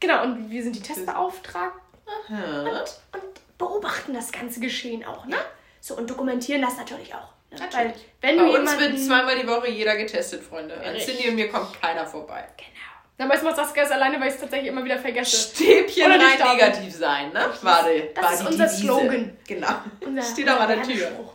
[0.00, 1.80] genau, und wir sind die Testbeauftragten
[2.28, 5.36] und, und, beobachten das ganze Geschehen auch, ne?
[5.80, 7.28] So, und dokumentieren das natürlich auch.
[7.52, 7.60] Ne?
[7.60, 7.94] Natürlich.
[8.20, 10.74] Weil, wenn Bei du uns wird zweimal die Woche jeder getestet, Freunde.
[10.84, 12.48] An Cindy und mir kommt keiner vorbei.
[12.56, 12.68] Genau.
[13.16, 15.54] Dann weiß man Saskia ist alleine, weil ich es tatsächlich immer wieder vergesse.
[15.54, 17.48] Stäbchen rein negativ sein, ne?
[17.60, 18.10] Warte.
[18.12, 19.38] Das ist unser Slogan.
[19.46, 19.68] Genau.
[20.00, 21.06] Unser, Steht auch an der Tür.
[21.06, 21.34] Spruch.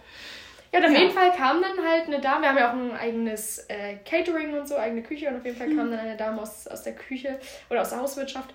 [0.71, 0.99] Ja, und auf ja.
[0.99, 4.57] jeden Fall kam dann halt eine Dame, wir haben ja auch ein eigenes äh, Catering
[4.59, 5.91] und so, eigene Küche und auf jeden Fall kam mhm.
[5.91, 8.53] dann eine Dame aus, aus der Küche oder aus der Hauswirtschaft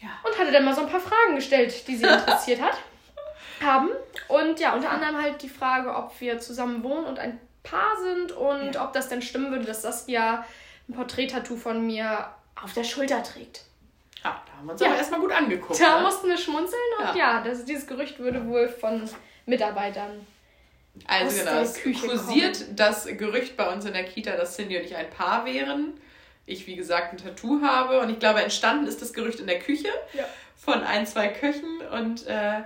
[0.00, 0.08] ja.
[0.24, 2.76] und hatte dann mal so ein paar Fragen gestellt, die sie interessiert hat,
[3.62, 3.90] haben.
[4.28, 8.32] Und ja, unter anderem halt die Frage, ob wir zusammen wohnen und ein Paar sind
[8.32, 8.84] und ja.
[8.84, 10.44] ob das denn stimmen würde, dass das ja
[10.88, 12.26] ein Porträt-Tattoo von mir
[12.60, 13.64] auf der Schulter trägt.
[14.24, 14.88] Ja, da haben wir uns ja.
[14.88, 15.80] aber erstmal gut angeguckt.
[15.80, 16.04] Da ne?
[16.04, 19.08] mussten wir schmunzeln und ja, ja das, dieses Gerücht würde wohl von
[19.46, 20.26] Mitarbeitern
[21.06, 22.76] also genau, es kursiert kommen.
[22.76, 25.94] das Gerücht bei uns in der Kita, dass Cindy und ich ein Paar wären.
[26.46, 28.00] Ich, wie gesagt, ein Tattoo habe.
[28.00, 30.24] Und ich glaube, entstanden ist das Gerücht in der Küche ja.
[30.56, 31.80] von ein, zwei Köchen.
[31.92, 32.62] Und äh,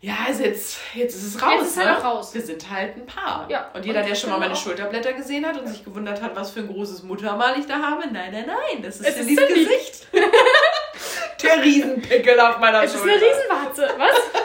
[0.00, 1.52] ja, also jetzt, jetzt ist es raus.
[1.58, 1.94] Jetzt ist ne?
[1.94, 2.34] halt raus.
[2.34, 3.46] Wir sind halt ein Paar.
[3.48, 3.70] Ja.
[3.72, 5.70] Und jeder, und der schon mal meine Schulterblätter gesehen hat und ja.
[5.70, 8.96] sich gewundert hat, was für ein großes Muttermal ich da habe, nein, nein, nein, das
[8.96, 9.64] ist es Cindys Cindy.
[9.64, 10.08] Gesicht.
[11.42, 13.14] der Riesenpickel auf meiner es Schulter.
[13.14, 13.94] Es ist eine Riesenwarze.
[13.96, 14.42] Was?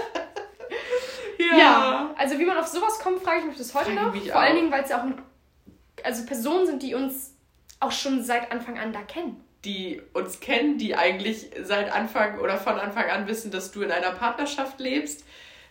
[2.17, 4.15] Also wie man auf sowas kommt, frage ich mich bis heute noch.
[4.15, 4.39] Vor auch.
[4.39, 5.05] allen Dingen, weil es ja auch
[6.03, 7.33] also Personen sind, die uns
[7.79, 9.43] auch schon seit Anfang an da kennen.
[9.65, 13.91] Die uns kennen, die eigentlich seit Anfang oder von Anfang an wissen, dass du in
[13.91, 15.25] einer Partnerschaft lebst,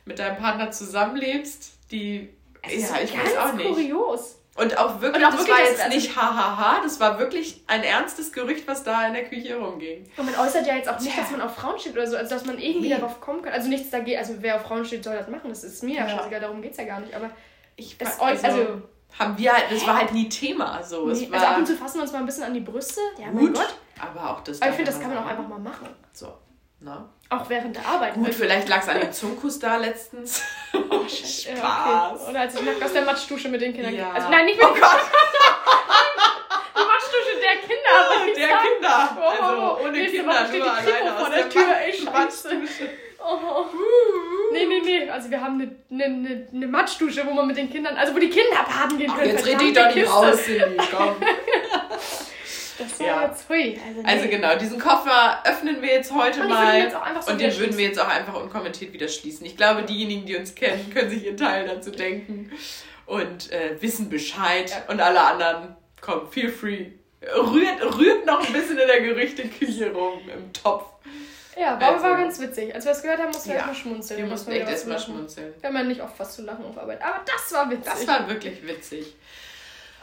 [0.04, 2.28] mit deinem Partner zusammenlebst, die.
[2.62, 3.66] Es ja, ich weiß auch nicht.
[3.66, 4.40] kurios.
[4.56, 7.62] Und auch wirklich, und auch das wirklich war jetzt das, nicht hahaha, das war wirklich
[7.66, 10.08] ein ernstes Gerücht, was da in der Küche rumging.
[10.16, 12.34] Und man äußert ja jetzt auch nicht, dass man auf Frauen steht oder so, also
[12.34, 12.94] dass man irgendwie nee.
[12.94, 13.52] darauf kommen kann.
[13.52, 16.08] Also nichts dagegen, also wer auf Frauen steht, soll das machen, das ist mir ja,
[16.08, 17.14] scheißegal, darum geht es ja gar nicht.
[17.14, 17.30] Aber
[17.76, 18.82] ich das also, also
[19.18, 20.82] haben wir halt, das war halt nie Thema.
[20.82, 21.06] So.
[21.06, 23.00] Nee, also ab und zu fassen wir uns mal ein bisschen an die Brüste.
[23.18, 23.74] Ja, gut, mein Gott.
[24.00, 24.60] Aber auch das.
[24.60, 25.88] Aber ich finde, das kann man auch einfach mal machen.
[26.12, 26.34] So.
[26.80, 27.08] Ne?
[27.30, 28.14] Auch während der Arbeit.
[28.14, 30.42] Gut, vielleicht lag es an dem Zunkus da letztens.
[30.90, 31.44] Oh, Spaß.
[31.44, 32.30] Ja, okay.
[32.30, 33.94] Oder als ich nackt aus der Matschdusche mit den Kindern.
[33.94, 34.10] Ja.
[34.12, 34.80] Also, nein, nicht mit oh Gott.
[36.74, 38.36] die Matschdusche der Kinder.
[38.36, 38.68] Der sagen.
[38.74, 39.16] Kinder.
[39.16, 41.76] Oh, also ohne Kinder, Woche nur alleine vor der, Tür.
[41.84, 42.48] Ey, Scheiße.
[43.18, 43.64] Oh.
[44.52, 45.10] Nee, nee, nee.
[45.10, 48.30] Also wir haben eine, eine, eine Matschdusche, wo man mit den Kindern, also wo die
[48.30, 49.30] Kinder baden gehen können.
[49.30, 51.16] Ach, jetzt rede ich doch nicht raus, Cindy, komm.
[52.78, 53.26] Das war ja.
[53.26, 53.78] jetzt hui.
[53.86, 54.08] Also, nee.
[54.08, 56.78] also, genau, diesen Koffer öffnen wir jetzt heute und mal.
[56.78, 59.46] Jetzt so und den würden wir jetzt auch einfach unkommentiert wieder schließen.
[59.46, 62.50] Ich glaube, diejenigen, die uns kennen, können sich ihren Teil dazu denken
[63.06, 64.70] und äh, wissen Bescheid.
[64.70, 64.92] Ja.
[64.92, 66.86] Und alle anderen, komm, feel free.
[67.22, 70.84] Rührt, rührt noch ein bisschen in der Gerüchteküche rum, im Topf.
[71.58, 72.74] Ja, war, also, war ganz witzig.
[72.74, 74.20] Als wir es gehört haben, mussten wir ja, erstmal schmunzeln.
[74.20, 75.54] Wir mussten echt erstmal schmunzeln.
[75.62, 77.00] Haben ja nicht oft was zu lachen auf Arbeit.
[77.02, 77.84] Aber das war witzig.
[77.86, 79.16] Das war wirklich witzig.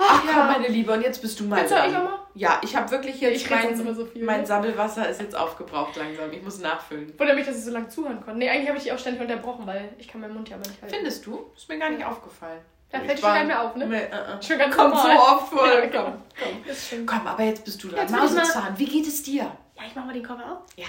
[0.07, 0.31] Ach, ja.
[0.33, 1.89] komm, meine Liebe, und jetzt bist du mal jetzt dran.
[1.89, 2.19] Ich auch mal?
[2.35, 6.31] Ja, ich habe wirklich jetzt ich mein, so viel, mein Sammelwasser ist jetzt aufgebraucht langsam.
[6.31, 7.13] Ich muss nachfüllen.
[7.17, 8.39] Wundert mich, dass ich so lange zuhören konnte.
[8.39, 10.67] Nee, eigentlich habe ich dich auch ständig unterbrochen, weil ich kann meinen Mund ja aber
[10.67, 10.95] nicht halten.
[10.95, 11.51] Findest du?
[11.55, 12.59] Ist mir gar nicht aufgefallen.
[12.89, 13.87] Da fällt schon gar nicht mehr auf, ne?
[13.87, 14.41] Nee, uh, uh.
[14.41, 15.67] Schon ganz Kommt so oft vor.
[15.67, 17.05] Ja, komm, komm.
[17.05, 18.11] komm, aber jetzt bist du dran.
[18.11, 19.43] Mausezahn, wie geht es dir?
[19.75, 20.59] Ja, ich mach mal den Koffer auf.
[20.75, 20.85] Ja.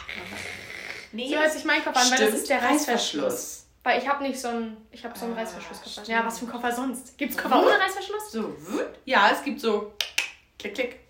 [1.12, 3.63] Nee, so hört sich mein Koffer an, weil das ist der Reißverschluss.
[3.84, 6.10] Weil ich habe nicht so einen, ich habe so einen ah, Reißverschlusskoffer.
[6.10, 7.18] Ja, was für ein Koffer sonst?
[7.18, 8.32] Gibt es Koffer ohne Reißverschluss?
[8.32, 8.56] So,
[9.04, 9.92] ja, es gibt so
[10.58, 11.00] klick, klick.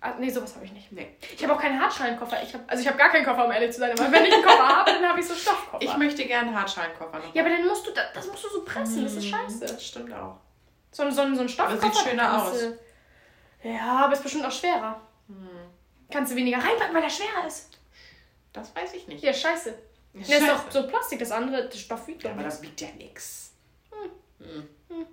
[0.00, 0.90] Ah, nee, sowas habe ich nicht.
[0.90, 1.16] Nee.
[1.34, 2.42] Ich habe auch keinen Hartschalenkoffer.
[2.42, 3.92] Ich hab, also ich habe gar keinen Koffer, um ehrlich zu sein.
[3.92, 5.82] Aber wenn ich einen Koffer habe, dann habe ich so Stoffkoffer.
[5.82, 7.20] Ich möchte gerne einen Hartschalenkoffer.
[7.32, 9.04] Ja, aber dann musst du, das musst du so pressen.
[9.04, 9.60] Das ist mhm, scheiße.
[9.60, 10.36] Das stimmt auch.
[10.90, 11.86] So, so, so ein Stoffkoffer.
[11.86, 12.56] Aber sieht schöner aus.
[13.62, 15.00] Ja, aber ist bestimmt auch schwerer.
[15.28, 15.48] Hm.
[16.10, 17.78] Kannst du weniger reinpacken, weil er schwerer ist.
[18.52, 19.22] Das weiß ich nicht.
[19.22, 19.74] Ja, scheiße.
[20.24, 22.80] Ja, das ist doch so Plastik, das andere, das Stoff wiegt ja, aber das wiegt
[22.80, 23.52] ja nix.
[23.90, 24.68] Hm.
[24.88, 25.06] Hm.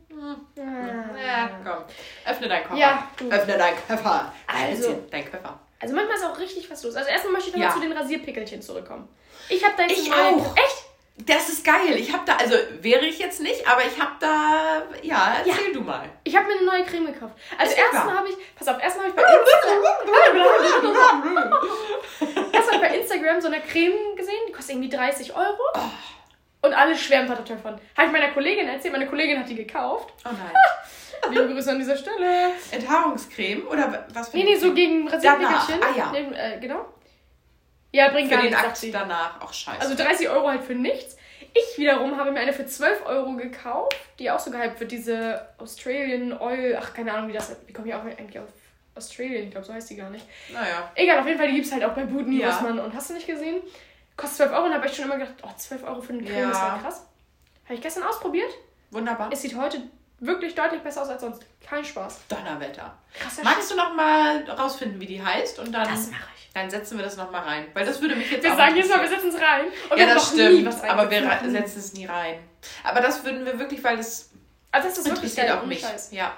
[0.55, 1.83] Ja, komm.
[2.25, 2.79] Öffne deinen Koffer.
[2.79, 3.29] Ja, du.
[3.29, 4.33] Öffne deinen Koffer.
[4.47, 5.59] Also, dein Koffer.
[5.79, 6.95] Also manchmal ist auch richtig was los.
[6.95, 7.75] Also erstmal möchte ich nochmal ja.
[7.75, 9.09] zu den Rasierpickelchen zurückkommen.
[9.49, 10.55] Ich habe da jetzt Ich auch.
[10.55, 10.85] Echt?
[11.17, 11.95] Das ist geil.
[11.95, 15.73] Ich habe da, also wäre ich jetzt nicht, aber ich habe da, ja, erzähl ja.
[15.73, 16.09] du mal.
[16.23, 17.35] Ich habe mir eine neue Creme gekauft.
[17.55, 19.83] Also erstmal habe ich, pass auf, erstmal habe ich bei Instagram,
[22.51, 25.59] erstmal bei Instagram so eine Creme gesehen, die kostet irgendwie 30 Euro.
[25.75, 26.67] Oh.
[26.67, 27.79] Und alle schwärmen davon.
[27.97, 30.13] Habe ich meiner Kollegin erzählt, meine Kollegin hat die gekauft.
[30.25, 30.53] Oh nein.
[31.29, 32.51] Liebe Grüße an dieser Stelle.
[32.71, 35.81] Enthaarungsceme oder was für Nee, nee, so gegen Rasierpickelchen.
[35.81, 36.11] Ah ja.
[36.11, 36.85] Neben, äh, genau.
[37.93, 38.83] Ja, bringt für gar den nichts.
[38.83, 39.39] Akt danach.
[39.39, 39.79] Auch scheiße.
[39.79, 41.15] Also 30 Euro halt für nichts.
[41.53, 45.47] Ich wiederum habe mir eine für 12 Euro gekauft, die auch so gehypt wird, diese
[45.59, 48.49] Australian Oil, ach keine Ahnung, wie das Wie komme ich auch eigentlich auf
[48.95, 49.43] Australian?
[49.43, 50.25] Ich glaube, so heißt die gar nicht.
[50.51, 50.91] Naja.
[50.95, 52.57] Egal, auf jeden Fall, die gibt es halt auch bei Buden, ja.
[52.59, 53.61] und hast du nicht gesehen?
[54.17, 56.39] Kostet 12 Euro und habe ich schon immer gedacht, oh, 12 Euro für eine Creme,
[56.39, 56.49] ja.
[56.49, 57.05] das wäre krass.
[57.65, 58.49] Habe ich gestern ausprobiert.
[58.89, 59.29] Wunderbar.
[59.31, 59.81] Es sieht heute
[60.25, 61.43] wirklich deutlich besser aus als sonst.
[61.65, 62.21] Kein Spaß.
[62.27, 62.97] Donnerwetter.
[63.19, 65.59] Krasser Magst du noch mal rausfinden, wie die heißt?
[65.59, 66.49] Und dann, das mache ich.
[66.53, 67.65] Dann setzen wir das noch mal rein.
[67.73, 69.65] Weil das würde mich jetzt Wir sagen jetzt mal, wir setzen es rein.
[69.89, 70.83] Und ja, das stimmt.
[70.83, 72.39] aber wir setzen es nie rein.
[72.83, 74.29] Aber das würden wir wirklich, weil das,
[74.71, 75.83] also das ist interessiert auch mich.
[76.11, 76.33] Ja.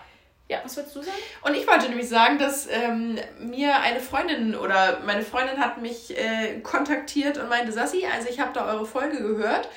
[0.47, 1.17] Ja, was wolltest du sagen?
[1.41, 6.15] Und ich wollte nämlich sagen, dass ähm, mir eine Freundin oder meine Freundin hat mich
[6.15, 9.67] äh, kontaktiert und meinte, Sassi, also ich habe da eure Folge gehört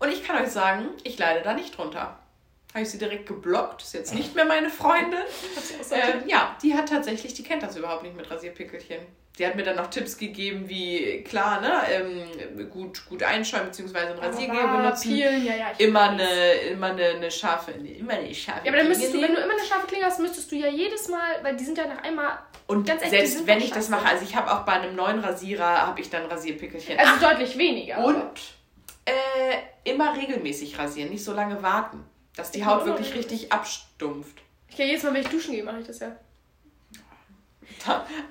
[0.00, 2.18] und ich kann euch sagen, ich leide da nicht drunter.
[2.74, 5.20] Habe ich sie direkt geblockt, ist jetzt nicht mehr meine Freundin.
[5.90, 9.00] äh, ja, die hat tatsächlich, die kennt das überhaupt nicht mit Rasierpickelchen.
[9.38, 14.12] Die hat mir dann noch Tipps gegeben, wie klar, ne, ähm, gut, gut einschauen, beziehungsweise
[14.12, 15.16] ein Rasiergel benutzen.
[15.16, 19.14] Ja, ja, immer, eine, immer eine, eine scharfe, immer eine scharfe Ja, aber dann müsstest
[19.14, 21.64] du, wenn du immer eine scharfe Klinge hast, müsstest du ja jedes Mal, weil die
[21.64, 24.64] sind ja nach einmal und echt, selbst wenn ich das mache, also ich habe auch
[24.64, 26.98] bei einem neuen Rasierer, habe ich dann Rasierpickelchen.
[26.98, 28.04] Also Ach, deutlich weniger.
[28.04, 28.40] Und
[29.04, 32.04] äh, immer regelmäßig rasieren, nicht so lange warten,
[32.38, 34.38] dass die Haut wirklich richtig abstumpft.
[34.68, 36.16] Ich kann jedes Mal, wenn ich duschen gehe, mache ich das ja.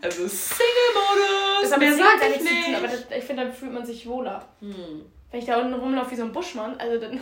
[0.02, 1.62] Also Single-Modus.
[1.62, 2.76] Das haben wir gesagt, ich nicht.
[2.76, 4.48] aber das, ich finde, dann fühlt man sich wohler.
[4.62, 5.06] Hm.
[5.30, 7.20] Wenn ich da unten rumlaufe wie so ein Buschmann, also dann.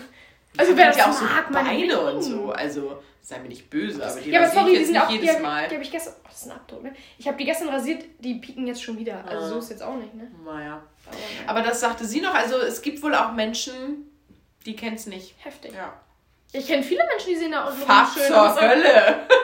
[0.58, 4.22] Also wer das ja auch so Beine und so, also sei mir nicht böse, aber
[4.22, 5.64] die ja, aber sorry, die sind auch, jedes die Mal.
[5.64, 6.96] Hab, die habe ich gestern, oh, das ist ein Abdruck, ne?
[7.18, 9.26] Ich habe die gestern rasiert, die pieken jetzt schon wieder.
[9.26, 9.50] Also ah.
[9.50, 10.32] so ist jetzt auch nicht, ne?
[10.46, 10.84] Naja.
[11.08, 14.10] Aber, aber das sagte sie noch, also es gibt wohl auch Menschen,
[14.66, 15.36] die kennen es nicht.
[15.44, 15.74] Heftig.
[15.74, 16.00] Ja.
[16.54, 19.28] Ich kenne viele Menschen, die sehen da unten Fach schön zur Hölle.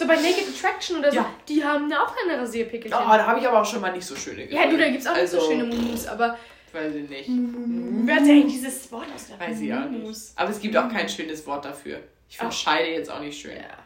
[0.00, 1.30] So bei Naked Attraction oder so, ja.
[1.46, 2.90] die haben da auch keine Rasierpickel.
[2.90, 4.56] Oh, da habe ich aber auch schon mal nicht so schöne gesehen.
[4.56, 6.38] Ja, du, da gibt es auch also, nicht so also schöne Mumus, aber.
[6.72, 7.28] Weiß ich nicht.
[7.28, 10.20] Wer hat eigentlich dieses Wort aus der Weiß ich auch nicht.
[10.36, 12.00] Aber es gibt auch kein schönes Wort dafür.
[12.30, 13.56] Ich finde Scheide jetzt auch nicht schön.
[13.56, 13.76] Ja.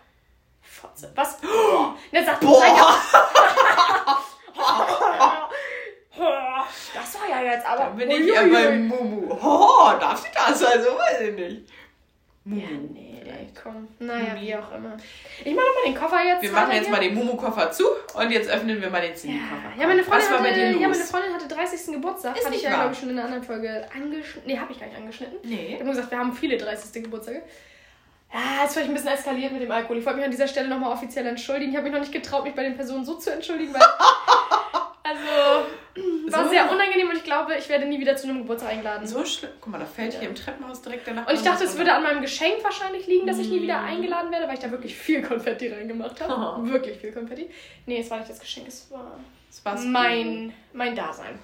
[0.61, 1.11] Fotze.
[1.15, 1.39] Was?
[1.45, 2.63] Oh, ne, sag Boah!
[6.95, 7.85] das war ja jetzt aber.
[7.85, 9.33] Da bin ich ja beim Mumu.
[9.33, 10.63] Oh, darf sie das?
[10.63, 11.69] Also, weiß ich nicht.
[12.45, 12.61] Mumu.
[12.61, 13.89] Ja, nee, ey, komm.
[13.99, 14.97] Naja, wie auch immer.
[15.45, 16.43] Ich mache mal den Koffer jetzt.
[16.43, 16.93] Wir machen jetzt hier.
[16.93, 17.85] mal den Mumu-Koffer zu
[18.15, 19.77] und jetzt öffnen wir mal den Zinni-Koffer.
[19.77, 19.83] Ja.
[19.83, 20.61] ja, meine Freundin Was war hatte?
[20.61, 21.95] Ja, meine Freundin hatte 30.
[21.95, 22.37] Geburtstag.
[22.37, 24.43] Ist Hatte ich ja, glaube ich, schon in einer anderen Folge angeschnitten.
[24.47, 25.39] Nee, habe ich gar nicht angeschnitten.
[25.43, 25.69] Nee.
[25.73, 27.03] Ich habe gesagt, wir haben viele 30.
[27.03, 27.43] Geburtstage.
[28.35, 29.99] Ja, ist vielleicht ein bisschen eskaliert mit dem Alkohol.
[29.99, 31.71] Ich wollte mich an dieser Stelle nochmal offiziell entschuldigen.
[31.71, 33.81] Ich habe mich noch nicht getraut, mich bei den Personen so zu entschuldigen, weil.
[35.05, 35.67] also,
[36.33, 36.51] war so.
[36.51, 39.07] sehr unangenehm und ich glaube, ich werde nie wieder zu einem Geburtstag eingeladen.
[39.07, 39.51] So schlimm.
[39.61, 40.21] Guck mal, da fällt ja.
[40.21, 41.33] hier im Treppenhaus direkt der Nachbar.
[41.33, 43.87] Und ich dachte, es würde an meinem Geschenk wahrscheinlich liegen, dass ich nie wieder mm.
[43.87, 46.61] eingeladen werde, weil ich da wirklich viel Konfetti reingemacht habe.
[46.61, 46.67] Oh.
[46.67, 47.51] Wirklich viel Konfetti.
[47.87, 49.19] Nee, es war nicht das Geschenk, es war
[49.85, 51.39] mein, mein Dasein.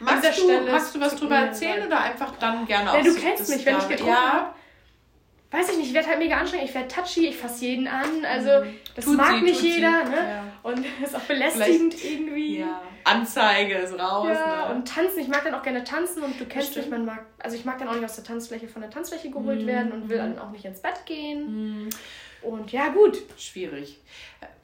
[0.00, 3.48] Magst du, Stelle, magst du was drüber erzählen oder einfach dann gerne ja, Du kennst
[3.48, 4.32] mich, wenn ich getrunken ja.
[4.32, 4.54] habe
[5.50, 8.24] weiß ich nicht, ich werde halt mega anstrengend, ich werde touchy, ich fasse jeden an,
[8.24, 8.74] also mhm.
[8.98, 10.10] Das tut mag sie, nicht jeder, sie.
[10.10, 10.16] ne?
[10.16, 10.44] Ja.
[10.62, 12.58] Und ist auch belästigend Vielleicht, irgendwie.
[12.58, 12.82] Ja.
[13.04, 14.74] Anzeige ist raus, ja, ne?
[14.74, 17.56] Und tanzen, ich mag dann auch gerne tanzen und du kennst mich, man mag, also
[17.56, 19.66] ich mag dann auch nicht aus der Tanzfläche von der Tanzfläche geholt mhm.
[19.66, 21.84] werden und will dann auch nicht ins Bett gehen.
[21.84, 21.90] Mhm.
[22.42, 23.18] Und ja, gut.
[23.38, 24.00] Schwierig.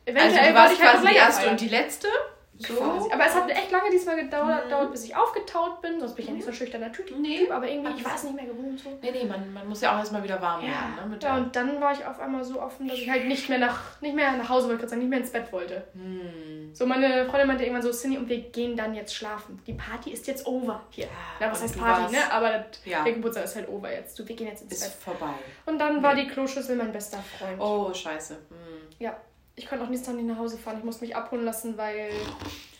[0.05, 2.09] Eventuell also du warst halt quasi die erste und die letzte?
[2.59, 2.75] So.
[2.75, 3.11] Quasi.
[3.13, 4.91] Aber es hat echt lange diesmal gedauert, mhm.
[4.93, 5.99] bis ich aufgetaut bin.
[5.99, 7.11] Sonst bin ich ja nicht so ein schüchterner Typ.
[7.19, 7.49] Nee.
[7.51, 8.79] Aber irgendwie, ich war es nicht mehr gewohnt.
[8.79, 8.91] So.
[9.03, 10.69] Nee, nee, man, man muss ja auch erstmal wieder warm ja.
[10.69, 11.11] werden.
[11.11, 13.59] Ne, ja, und dann war ich auf einmal so offen, dass ich halt nicht mehr
[13.59, 15.89] nach, nicht mehr nach Hause wollte, gerade sagen, nicht mehr ins Bett wollte.
[15.95, 16.73] Mhm.
[16.73, 19.61] So, meine Freundin meinte irgendwann so, Cindy, und wir gehen dann jetzt schlafen.
[19.67, 20.81] Die Party ist jetzt over.
[20.91, 21.09] Hier.
[21.41, 22.19] Ja, was heißt Party, ne?
[22.33, 23.03] Aber das, ja.
[23.03, 24.19] der Geburtstag ist halt over jetzt.
[24.19, 24.91] Du, wir gehen jetzt ins ist Bett.
[24.91, 25.35] Ist vorbei.
[25.67, 27.61] Und dann war die Kloschüssel mein bester Freund.
[27.61, 28.35] Oh, scheiße.
[28.35, 28.95] Mhm.
[28.99, 29.17] Ja.
[29.57, 30.79] Ich konnte auch nächsten Tag nicht nach Hause fahren.
[30.79, 32.11] Ich musste mich abholen lassen, weil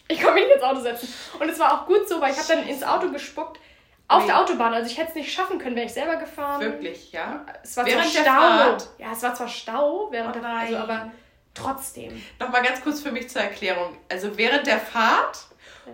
[0.09, 1.09] ich konnte mich nicht ins Auto setzen.
[1.39, 3.61] Und es war auch gut so, weil ich habe dann ins Auto gespuckt.
[4.07, 4.27] Auf nee.
[4.27, 4.75] der Autobahn.
[4.75, 6.61] Also ich hätte es nicht schaffen können, wäre ich selber gefahren.
[6.61, 7.45] Wirklich, ja?
[7.63, 8.87] Es war während zwar Stau.
[8.99, 11.11] Ja, es war zwar Stau während oh der also aber
[11.55, 12.23] trotzdem.
[12.39, 13.97] Nochmal ganz kurz für mich zur Erklärung.
[14.11, 15.47] Also während der Fahrt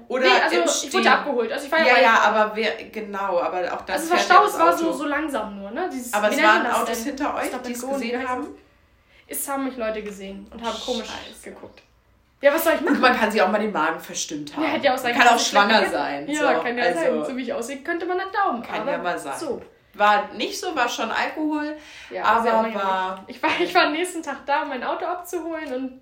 [0.09, 1.53] oder nee, also im ich wurde abgeholt.
[1.53, 4.03] Also ich war ja, ja, ja aber wer, genau, aber auch das.
[4.03, 5.89] Also es war Stau, es war so, so langsam nur, ne?
[5.93, 8.49] Dieses, aber es waren Autos hinter euch, die es gesehen haben?
[9.31, 11.51] Es haben mich Leute gesehen und haben komisch Scheiße.
[11.51, 11.81] geguckt.
[12.41, 12.97] Ja, was soll ich machen?
[12.97, 14.63] Und man kann sich auch mal den Magen verstimmt haben.
[14.65, 16.27] Ja, hätte ja auch sein kann auch schwanger sein.
[16.29, 16.63] Ja, so.
[16.63, 17.25] kann ja also, sein.
[17.27, 19.39] So wie ich aussehe, könnte man einen Daumen Kann aber ja mal sein.
[19.39, 19.63] So.
[19.95, 21.77] War nicht so, war schon Alkohol,
[22.11, 23.25] ja, aber war...
[23.27, 26.01] Ich war, ich war am nächsten Tag da, um mein Auto abzuholen und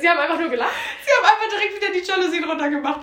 [0.00, 0.72] Sie haben einfach nur gelacht.
[1.04, 3.00] Sie haben einfach direkt wieder die Jalousien runtergemacht.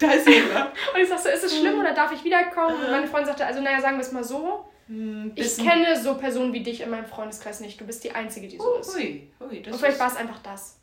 [0.00, 0.72] Da ist sie wieder.
[0.94, 2.74] und ich sagte so, ist es schlimm oder darf ich wiederkommen?
[2.74, 4.68] Und meine Freundin sagte, also naja, sagen wir es mal so.
[4.88, 7.80] Hm, ich kenne so Personen wie dich in meinem Freundeskreis nicht.
[7.80, 8.94] Du bist die Einzige, die so oh, ist.
[8.94, 10.78] Ui, ui, und vielleicht war es einfach das.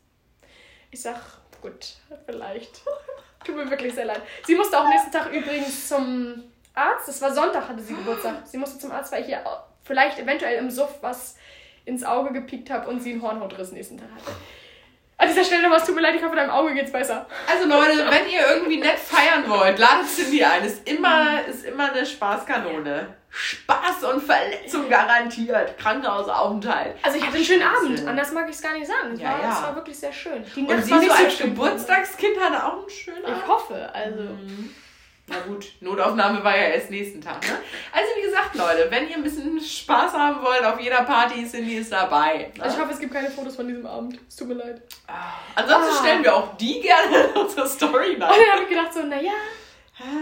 [0.91, 1.19] Ich sag,
[1.61, 2.81] gut, vielleicht.
[3.45, 4.21] Tut mir wirklich sehr leid.
[4.45, 7.09] Sie musste auch nächsten Tag übrigens zum Arzt.
[7.09, 8.45] Es war Sonntag, hatte sie Geburtstag.
[8.45, 9.43] Sie musste zum Arzt, weil ich ihr
[9.83, 11.35] vielleicht eventuell im Suff was
[11.85, 14.31] ins Auge gepiekt habe und sie einen Hornhautriss nächsten Tag hatte.
[15.17, 17.25] An dieser Stelle nochmal, es tut mir leid, ich hoffe, deinem Auge geht's besser.
[17.49, 20.63] Also Leute, wenn ihr irgendwie nett feiern wollt, ladet Cindy ein.
[20.63, 23.15] Ist immer, ist immer eine Spaßkanone.
[23.29, 25.77] Spaß und Verletzung garantiert.
[25.79, 26.95] Krankenhausaufenthalt.
[27.01, 29.13] Also ich hatte einen schönen Abend, anders mag ich es gar nicht sagen.
[29.13, 29.51] Es, ja, war, ja.
[29.51, 30.45] es war wirklich sehr schön.
[30.55, 33.37] Die und sie so als Geburtstagskind hatte auch einen schönen Abend.
[33.37, 34.21] Ich hoffe, also.
[34.21, 34.75] Mhm.
[35.27, 37.41] Na gut, Notaufnahme war ja erst nächsten Tag.
[37.47, 37.57] Ne?
[37.93, 41.65] Also wie gesagt, Leute, wenn ihr ein bisschen Spaß haben wollt, auf jeder Party sind
[41.65, 42.51] die dabei.
[42.57, 42.63] Ne?
[42.63, 44.19] Also ich hoffe, es gibt keine Fotos von diesem Abend.
[44.27, 44.81] Es tut mir leid.
[45.07, 45.99] Ah, ansonsten ah.
[46.01, 48.29] stellen wir auch die gerne in unsere Story nach.
[48.35, 49.31] Und dann habe ich gedacht so, naja,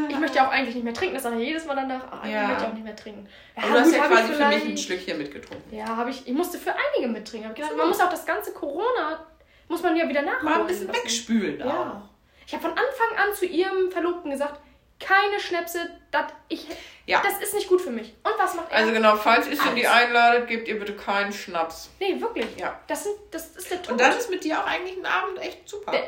[0.10, 1.16] ich möchte ja auch eigentlich nicht mehr trinken.
[1.16, 2.04] Das sage ich jedes Mal danach.
[2.12, 3.28] Ah, ich möchte auch nicht mehr trinken.
[3.56, 5.76] Ja, du hast ja quasi für mich ein Schlückchen mitgetrunken.
[5.76, 6.28] Ja, habe ich.
[6.28, 7.50] Ich musste für einige mittrinken.
[7.50, 9.26] Hab gedacht, man muss auch das ganze Corona,
[9.68, 10.44] muss man ja wieder nachholen.
[10.44, 11.66] Mal ein bisschen wegspülen ja.
[11.66, 12.12] auch.
[12.46, 14.60] Ich habe von Anfang an zu ihrem Verlobten gesagt,
[15.02, 16.68] keine Schnäpse, dat ich,
[17.06, 17.22] ja.
[17.24, 18.14] das ist nicht gut für mich.
[18.24, 18.78] Und was macht er?
[18.78, 21.90] Also genau, falls ihr die einladet, gebt ihr bitte keinen Schnaps.
[22.00, 22.58] Nee, wirklich.
[22.58, 22.80] Ja.
[22.88, 23.94] Das, sind, das ist der Tod.
[23.94, 25.92] Und dann ist mit dir auch eigentlich ein Abend echt super.
[25.92, 26.04] Der,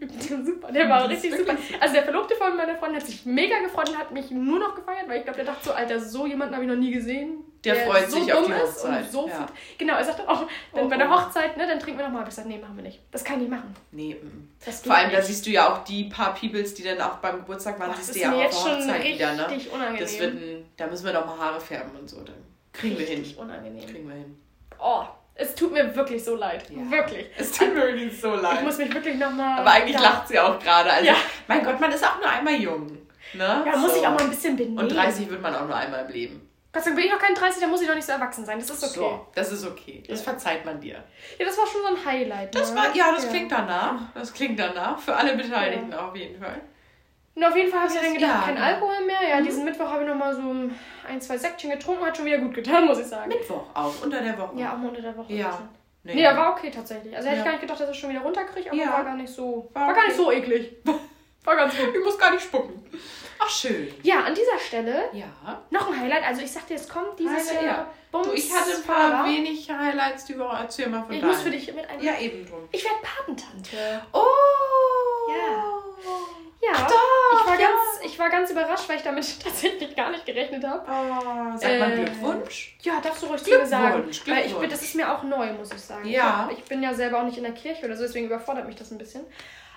[0.44, 1.56] super, der war richtig super.
[1.80, 4.74] Also der Verlobte von meiner Freundin hat sich mega gefreut und hat mich nur noch
[4.74, 7.44] gefeiert, weil ich glaube, der dachte so, Alter, so jemanden habe ich noch nie gesehen.
[7.64, 9.10] Der, der freut so sich auf die Hochzeit.
[9.10, 9.46] So ja.
[9.78, 11.14] Genau, er sagte auch, dann oh, bei der oh.
[11.14, 12.22] Hochzeit, ne, dann trinken wir nochmal.
[12.22, 13.00] Ich gesagt, nee, machen wir nicht.
[13.10, 13.74] Das kann ich nicht machen.
[13.90, 14.14] Nee.
[14.14, 14.48] Mm.
[14.84, 17.80] Vor allem, da siehst du ja auch die paar Peoples, die dann auch beim Geburtstag
[17.80, 19.46] waren, Boah, siehst du ja auch auf der Hochzeit wieder, ne?
[19.72, 20.00] Unangenehm.
[20.00, 22.20] Das wird ein, da müssen wir doch mal Haare färben und so.
[22.20, 22.36] Dann
[22.72, 23.36] kriegen richtig wir hin.
[23.38, 23.86] unangenehm.
[23.86, 24.38] Kriegen wir hin.
[24.78, 25.02] Oh,
[25.34, 26.64] es tut mir wirklich so leid.
[26.70, 26.90] Ja.
[26.90, 27.26] Wirklich.
[27.36, 28.58] Es tut mir wirklich so leid.
[28.58, 29.60] Ich muss mich wirklich nochmal.
[29.60, 30.92] Aber eigentlich lacht sie auch gerade.
[30.92, 31.16] Also, ja.
[31.46, 32.86] mein Gott, man ist auch nur einmal jung.
[33.34, 33.62] Ne?
[33.66, 33.78] Ja, so.
[33.80, 34.78] muss ich auch mal ein bisschen benehmen.
[34.78, 36.47] Und 30 wird man auch nur einmal im Leben.
[36.72, 38.44] Gott sei Dank bin ich noch kein 30, da muss ich noch nicht so erwachsen
[38.44, 38.58] sein.
[38.58, 38.94] Das ist okay.
[38.94, 40.02] So, das ist okay.
[40.06, 40.24] Das ja.
[40.24, 41.02] verzeiht man dir.
[41.38, 42.54] Ja, das war schon so ein Highlight.
[42.54, 42.76] Das ne?
[42.76, 43.30] war, ja, das ja.
[43.30, 44.00] klingt danach.
[44.14, 44.98] Das klingt danach.
[44.98, 46.08] Für alle Beteiligten ja.
[46.08, 46.60] auf jeden Fall.
[47.34, 49.28] Und auf jeden Fall habe ich dann gedacht, kein Alkohol mehr.
[49.30, 49.44] Ja, mhm.
[49.44, 50.42] diesen Mittwoch habe ich nochmal so
[51.08, 52.04] ein, zwei Säckchen getrunken.
[52.04, 53.28] Hat schon wieder gut getan, muss ich sagen.
[53.28, 54.58] Mittwoch auch, unter der Woche.
[54.58, 55.32] Ja, auch unter der Woche.
[55.32, 55.68] Ja.
[56.02, 57.16] Nee, nee, war okay tatsächlich.
[57.16, 59.32] Also hätte ich gar nicht gedacht, dass ich schon wieder runterkriege, aber war gar nicht
[59.32, 59.70] so.
[59.72, 60.76] War, war gar nicht so eklig.
[61.44, 61.94] War ganz gut.
[61.94, 62.84] Ich muss gar nicht spucken.
[63.38, 63.94] Ach, schön.
[64.02, 65.26] Ja, an dieser Stelle ja.
[65.70, 66.24] noch ein Highlight.
[66.24, 67.62] Also ich sagte, es kommt dieses Jahr.
[67.62, 67.90] Ja.
[68.12, 69.28] du, ich hatte ein paar Fahrer.
[69.28, 70.56] wenig Highlights die Woche.
[70.60, 72.02] Erzähl mal von Ich muss für dich mit einem...
[72.02, 72.68] Ja, eben drum.
[72.72, 74.02] Ich werde Patentante.
[74.12, 74.20] Oh!
[75.30, 75.78] Ja.
[76.60, 77.68] Ja, doch, ich, war ja.
[77.68, 80.84] ganz, ich war ganz überrascht, weil ich damit tatsächlich gar nicht gerechnet habe.
[80.90, 82.76] Oh, sag äh, mal Glückwunsch.
[82.82, 84.02] Ja, darfst du ruhig Glückwunsch, sagen.
[84.02, 84.22] Glückwunsch.
[84.26, 86.08] Weil ich, das ist mir auch neu, muss ich sagen.
[86.08, 86.50] Ja.
[86.52, 88.90] Ich bin ja selber auch nicht in der Kirche oder so, deswegen überfordert mich das
[88.90, 89.24] ein bisschen.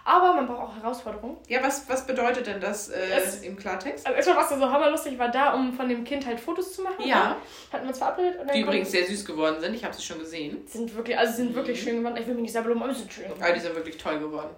[0.03, 1.37] Aber man braucht auch Herausforderungen.
[1.47, 4.05] Ja, was, was bedeutet denn das äh, es, im Klartext?
[4.05, 7.05] Also erstmal was so hammerlustig war da, um von dem Kind halt Fotos zu machen.
[7.05, 7.37] Ja.
[7.71, 8.41] Hatten wir uns verabredet.
[8.41, 9.73] Und die übrigens sehr süß geworden sind.
[9.75, 10.65] Ich habe sie schon gesehen.
[10.67, 11.55] Sind wirklich, also sind mhm.
[11.55, 12.17] wirklich schön geworden.
[12.17, 13.41] Ich will mich nicht selber loben, aber sie sind schön geworden.
[13.41, 14.49] Ja, die sind wirklich toll geworden.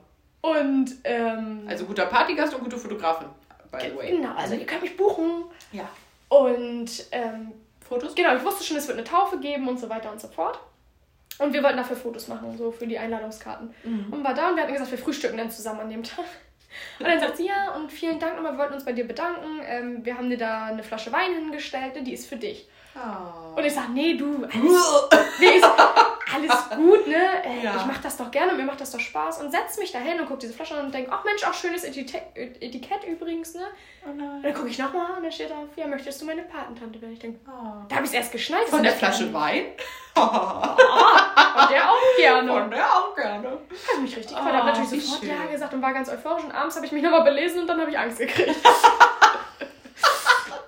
[0.41, 1.65] Und, ähm...
[1.67, 3.27] Also guter Partygast und gute Fotografin,
[3.71, 4.12] by the way.
[4.12, 5.45] Genau, also ihr könnt mich buchen.
[5.71, 5.89] Ja.
[6.29, 7.53] Und, ähm...
[7.88, 8.15] Fotos?
[8.15, 10.60] Genau, ich wusste schon, es wird eine Taufe geben und so weiter und so fort.
[11.39, 13.74] Und wir wollten dafür Fotos machen, so für die Einladungskarten.
[13.84, 14.13] Mhm.
[14.13, 16.26] Und war da und wir hatten gesagt, wir frühstücken dann zusammen an dem Tag.
[17.00, 19.62] Und dann sagt sie, ja, und vielen Dank nochmal, wir wollten uns bei dir bedanken.
[19.63, 22.67] Ähm, wir haben dir da eine Flasche Wein hingestellt, die ist für dich.
[22.96, 23.56] Oh.
[23.56, 25.62] Und ich sag, nee, du, alles, nee,
[26.34, 27.43] alles gut, ne?
[27.43, 27.76] Äh, ja.
[27.78, 29.41] Ich mach das doch gerne, mir macht das doch Spaß.
[29.41, 31.54] Und setz mich da hin und guck diese Flasche an und denk, ach Mensch, auch
[31.54, 33.65] schönes Etikett, Etikett übrigens, ne?
[34.06, 34.10] Oh.
[34.10, 37.13] Und dann gucke ich nochmal und da steht drauf, ja, möchtest du meine Patentante werden?
[37.13, 37.86] Ich denke, oh.
[37.88, 38.67] da habe ich es erst geschnallt.
[38.69, 39.65] Von der Flasche Wein?
[40.15, 42.52] oh, von der auch gerne.
[42.52, 43.48] Von der auch gerne.
[43.48, 44.54] Habe mich richtig gefreut.
[44.54, 46.43] Oh, habe natürlich sofort ja gesagt und war ganz euphorisch.
[46.43, 48.56] Und abends habe ich mich nochmal belesen und dann habe ich Angst gekriegt.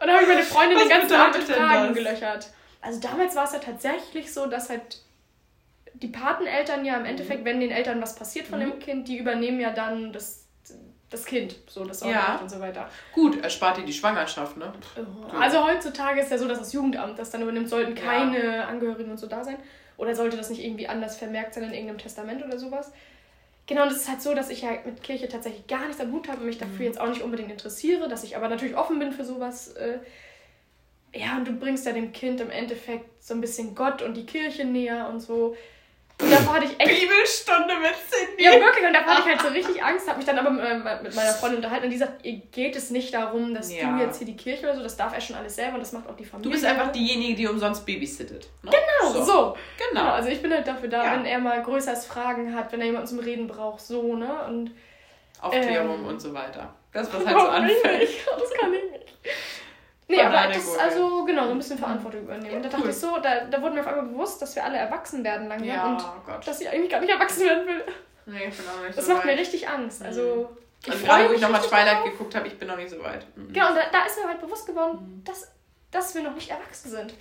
[0.06, 2.50] Und dann habe ich meine Freundin den ganzen Abend mit Fragen gelöchert.
[2.80, 5.00] Also damals war es ja tatsächlich so, dass halt
[6.02, 7.46] die Pateneltern ja im Endeffekt, mhm.
[7.46, 8.72] wenn den Eltern was passiert von mhm.
[8.72, 10.48] dem Kind, die übernehmen ja dann das,
[11.10, 12.38] das Kind, so das Sorgerecht ja.
[12.38, 12.90] und so weiter.
[13.14, 14.74] Gut, erspart dir die Schwangerschaft, ne?
[14.96, 15.38] So.
[15.38, 18.66] Also heutzutage ist ja so, dass das Jugendamt das dann übernimmt, sollten keine ja.
[18.66, 19.58] Angehörigen und so da sein.
[19.98, 22.92] Oder sollte das nicht irgendwie anders vermerkt sein in irgendeinem Testament oder sowas?
[23.68, 26.12] Genau, und es ist halt so, dass ich ja mit Kirche tatsächlich gar nichts am
[26.12, 26.84] Hut habe und mich dafür mhm.
[26.84, 29.70] jetzt auch nicht unbedingt interessiere, dass ich aber natürlich offen bin für sowas.
[29.70, 30.00] Äh,
[31.14, 34.26] ja, und du bringst ja dem Kind im Endeffekt so ein bisschen Gott und die
[34.26, 35.56] Kirche näher und so.
[36.22, 37.02] Und davor hatte ich echt.
[37.02, 38.44] Bibelstunde mit Cindy.
[38.44, 38.86] Ja, wirklich.
[38.86, 41.58] Und davor hatte ich halt so richtig Angst, habe mich dann aber mit meiner Freundin
[41.58, 43.92] unterhalten und die sagt, ihr geht es nicht darum, dass ja.
[43.92, 45.92] du jetzt hier die Kirche oder so, das darf er schon alles selber und das
[45.92, 46.50] macht auch die Familie.
[46.50, 48.48] Du bist einfach diejenige, die umsonst babysittet.
[48.64, 48.72] Ne?
[48.72, 49.24] Genau, so.
[49.24, 49.58] so.
[49.78, 50.02] Genau.
[50.04, 50.14] genau.
[50.14, 51.12] Also ich bin halt dafür da, ja.
[51.14, 54.46] wenn er mal größeres Fragen hat, wenn er jemanden zum Reden braucht, so, ne?
[54.48, 54.72] Und.
[55.42, 56.74] Aufklärung ähm, und so weiter.
[56.94, 58.00] Das, was halt so anfällt.
[58.00, 58.26] Nicht.
[58.26, 59.14] Das kann ich nicht.
[60.08, 62.52] Nee, aber das, ist also genau, so ein bisschen Verantwortung übernehmen.
[62.52, 62.78] Ja, und da cool.
[62.78, 65.48] dachte ich so, da, da wurde mir auf einmal bewusst, dass wir alle erwachsen werden
[65.48, 66.48] langsam ja, und Gott.
[66.48, 67.84] dass ich eigentlich gar nicht erwachsen werden will.
[68.28, 69.36] Nee, ich bin auch nicht Das so macht weit.
[69.36, 70.04] mir richtig Angst.
[70.04, 70.58] Also, mhm.
[70.84, 72.12] ich also gerade, wo ich nochmal Twilight drauf.
[72.12, 73.26] geguckt habe, ich bin noch nicht so weit.
[73.36, 73.52] Mhm.
[73.52, 75.24] Genau, und da, da, ist mir halt bewusst geworden, mhm.
[75.24, 75.52] dass,
[75.90, 77.14] dass wir noch nicht erwachsen sind.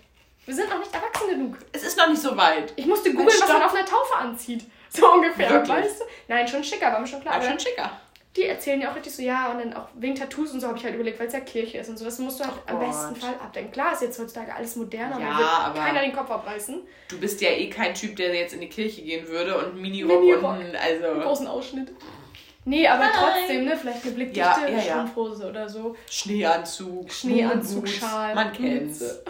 [0.44, 1.56] Wir sind noch nicht erwachsen genug.
[1.72, 2.74] Es ist noch nicht so weit.
[2.76, 4.66] Ich musste googeln, was man auf einer Taufe anzieht.
[4.90, 5.70] So ungefähr, Wirklich?
[5.70, 6.04] weißt du?
[6.28, 7.36] Nein, schon schicker, war mir schon klar.
[7.36, 7.90] Aber schon schicker
[8.36, 10.76] die erzählen ja auch richtig so, ja, und dann auch wegen Tattoos und so habe
[10.76, 12.04] ich halt überlegt, weil es ja Kirche ist und so.
[12.04, 13.70] Das musst du halt oh am besten Fall abdenken.
[13.70, 15.30] Klar ist jetzt heutzutage alles moderner, ja,
[15.66, 16.82] aber keiner den Kopf abreißen.
[17.08, 20.20] Du bist ja eh kein Typ, der jetzt in die Kirche gehen würde und Mini-Rock
[20.20, 21.06] Mini und also.
[21.06, 21.92] Einen großen Ausschnitt.
[22.64, 23.12] Nee, aber Nein.
[23.14, 23.76] trotzdem, ne?
[23.76, 24.80] Vielleicht eine blickdichte ja, ja, ja.
[24.80, 25.94] Strumpfhose oder so.
[26.10, 27.12] Schneeanzug.
[27.12, 28.34] Schneeanzug, Schal.
[28.34, 29.22] Man kennt's.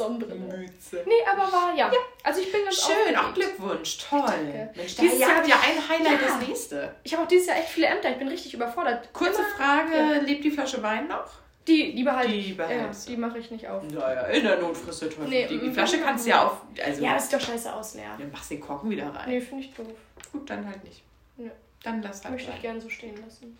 [0.00, 0.58] Sonnenbrille.
[0.58, 1.04] Mütze.
[1.06, 1.92] Nee, aber war, ja.
[1.92, 1.98] ja.
[2.22, 4.22] Also ich bin ganz Schön, auch Glückwunsch, toll.
[4.26, 4.70] Danke.
[4.74, 6.28] Mensch, dieses Jahr habt ja ein Highlight ja.
[6.28, 6.94] das nächste.
[7.02, 9.12] Ich habe auch dieses Jahr echt viele Ämter, ich bin richtig überfordert.
[9.12, 10.20] Kurze Immer, Frage, ja.
[10.20, 11.28] lebt die Flasche Wein noch?
[11.66, 13.04] Die, die behalte die ich.
[13.06, 13.82] die mache ich nicht auf.
[13.84, 15.28] Naja, in der Not frisst der Teufel.
[15.28, 16.62] Nee, die, die Flasche kannst du ja auf.
[16.82, 18.16] Also, ja, ist doch scheiße ausleeren.
[18.18, 19.28] Dann machst du den Korken wieder rein.
[19.28, 19.86] Nee, finde ich doof.
[20.32, 21.02] Gut, dann halt nicht.
[21.36, 21.50] Nö.
[21.82, 22.32] Dann lass halt.
[22.32, 22.56] Möchte rein.
[22.56, 23.58] ich gerne so stehen lassen.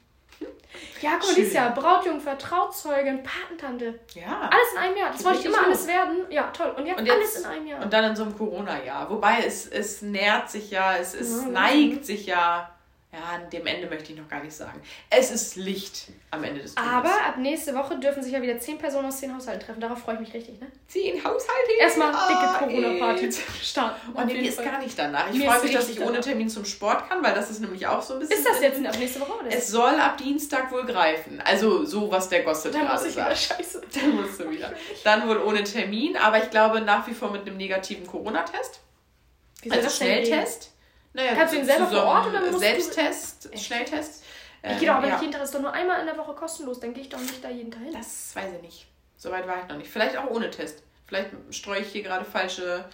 [1.01, 3.99] Ja, guck mal, dieses Jahr Brautjungfer, Trauzeugin, Patentante.
[4.15, 4.51] Ja.
[4.53, 5.11] Alles in einem Jahr.
[5.13, 5.67] Das wollte ich immer gut.
[5.67, 6.27] alles werden.
[6.31, 6.75] Ja, toll.
[6.77, 7.83] Und jetzt, und jetzt, alles in einem Jahr.
[7.83, 9.11] Und dann in so einem Corona-Jahr.
[9.11, 12.71] Wobei es, es nährt sich ja, es, es ja, neigt sich ja
[13.13, 14.81] ja, an dem Ende möchte ich noch gar nicht sagen.
[15.11, 16.95] Es ist Licht am Ende des Tunnels.
[16.95, 19.81] Aber ab nächste Woche dürfen sich ja wieder zehn Personen aus zehn Haushalten treffen.
[19.81, 20.69] Darauf freue ich mich richtig, ne?
[20.87, 21.73] Zehn Haushalte?
[21.81, 23.33] Erstmal dicke Corona-Party
[23.63, 24.13] starten.
[24.13, 25.29] Und mir ist gar nicht danach.
[25.33, 28.01] Ich freue mich, dass ich ohne Termin zum Sport kann, weil das ist nämlich auch
[28.01, 28.39] so ein bisschen.
[28.39, 29.33] Ist das jetzt ab nächste Woche?
[29.41, 29.57] Oder?
[29.57, 31.43] Es soll ab Dienstag wohl greifen.
[31.45, 33.17] Also so, was der Gosset gerade sagt.
[33.17, 33.83] Wieder scheiße.
[34.01, 34.73] Dann musst du wieder.
[35.03, 38.79] Dann wohl ohne Termin, aber ich glaube nach wie vor mit einem negativen Corona-Test.
[39.69, 40.70] Also Schnelltest.
[41.13, 43.59] Naja, Kannst du ihn selber vor Ort oder musst Selbsttest, du...
[43.59, 44.25] Schnelltest.
[44.63, 45.15] Ich gehe doch aber ähm, ja.
[45.17, 47.09] nicht jeden Tag, das ist doch nur einmal in der Woche kostenlos, dann gehe ich
[47.09, 47.93] doch nicht da jeden Tag hin.
[47.93, 48.87] Das weiß ich nicht.
[49.17, 49.91] Soweit war ich noch nicht.
[49.91, 50.83] Vielleicht auch ohne Test.
[51.07, 52.85] Vielleicht streue ich hier gerade falsche.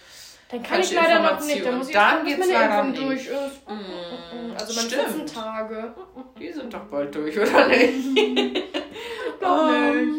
[0.49, 1.65] Dann kann ich leider noch nicht.
[1.65, 3.01] Dann muss ich dann jetzt geht's leider nicht.
[3.01, 3.67] durch ist.
[3.67, 5.93] Mm, also meine 14 Tage.
[6.39, 8.17] Die sind doch bald durch, oder nicht?
[8.17, 10.17] ich glaube nicht.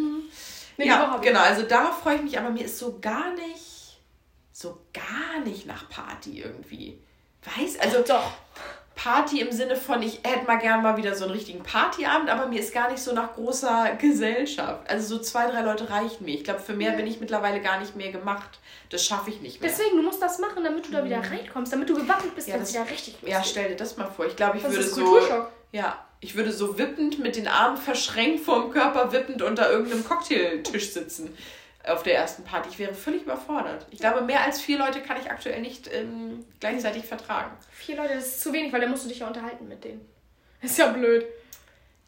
[0.76, 1.40] Nee, ja, genau.
[1.40, 2.38] Also darauf freue ich mich.
[2.38, 4.01] Aber mir ist so gar nicht,
[4.53, 7.03] so gar nicht nach Party irgendwie.
[7.45, 8.32] Weiß, also doch.
[8.99, 12.47] Party im Sinne von, ich hätte mal gern mal wieder so einen richtigen Partyabend, aber
[12.47, 14.91] mir ist gar nicht so nach großer Gesellschaft.
[14.91, 16.34] Also so zwei, drei Leute reichen mir.
[16.34, 18.59] Ich glaube, für mehr bin ich mittlerweile gar nicht mehr gemacht.
[18.91, 19.70] Das schaffe ich nicht mehr.
[19.70, 21.26] Deswegen, du musst das machen, damit du da wieder mhm.
[21.26, 23.30] reinkommst, damit du gewappnet bist, ja, das wieder richtig lustig.
[23.30, 24.26] Ja, stell dir das mal vor.
[24.26, 25.20] Ich glaube, ich das würde so.
[25.70, 30.93] Ja, ich würde so wippend mit den Armen verschränkt vorm Körper wippend unter irgendeinem Cocktailtisch
[30.93, 31.36] sitzen
[31.89, 32.68] auf der ersten Party.
[32.70, 33.86] Ich wäre völlig überfordert.
[33.91, 37.51] Ich glaube, mehr als vier Leute kann ich aktuell nicht ähm, gleichzeitig vertragen.
[37.70, 40.07] Vier Leute, das ist zu wenig, weil dann musst du dich ja unterhalten mit denen.
[40.62, 41.24] ist ja blöd.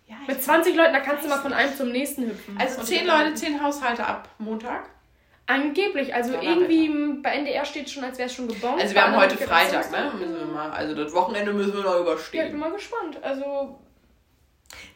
[0.07, 2.59] Ja, mit 20 Leuten, da kannst du mal von einem zum nächsten hüpfen.
[2.59, 4.89] Also zehn Leute, zehn Haushalte ab Montag.
[5.47, 8.81] Angeblich, also ja, irgendwie bei NDR steht schon, als wäre es schon gebombt.
[8.81, 10.13] Also wir haben heute Freitag, ne?
[10.17, 12.39] Müssen wir mal, also das Wochenende müssen wir noch überstehen.
[12.39, 13.23] Ja, ich bin mal gespannt.
[13.23, 13.81] Also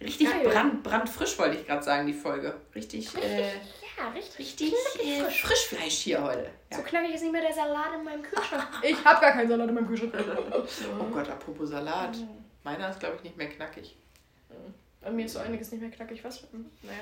[0.00, 2.54] richtig brand, brandfrisch wollte ich gerade sagen, die Folge.
[2.74, 3.12] Richtig.
[3.16, 3.50] richtig äh,
[3.98, 4.38] ja, richtig.
[4.38, 4.72] Richtig
[5.04, 5.42] äh, frisch.
[5.42, 6.50] Frischfleisch hier heute.
[6.70, 6.76] Ja.
[6.78, 8.68] So knackig ist nicht mehr der Salat in meinem Kühlschrank.
[8.82, 10.14] ich habe gar keinen Salat in meinem Kühlschrank.
[11.00, 12.16] oh Gott, apropos Salat.
[12.62, 13.96] Meiner ist, glaube ich, nicht mehr knackig.
[15.00, 16.24] Bei mir ist so einiges nicht mehr knackig.
[16.24, 16.40] Was?
[16.50, 16.98] Hm, naja.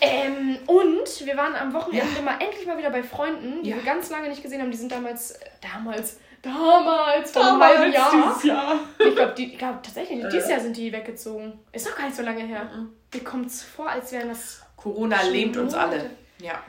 [0.00, 2.22] Ähm, und wir waren am Wochenende ja.
[2.22, 3.76] mal endlich mal wieder bei Freunden, die ja.
[3.76, 4.70] wir ganz lange nicht gesehen haben.
[4.70, 8.10] Die sind damals, äh, damals, damals, vor einem halben Jahr.
[8.10, 8.80] Dieses Jahr.
[8.98, 11.58] Ich glaube, glaub, tatsächlich, dieses Jahr sind die weggezogen.
[11.70, 12.64] Ist noch gar nicht so lange her.
[12.64, 12.92] Mhm.
[13.14, 16.10] Mir kommt es vor, als wären das Corona lähmt uns alle.
[16.38, 16.62] Ja.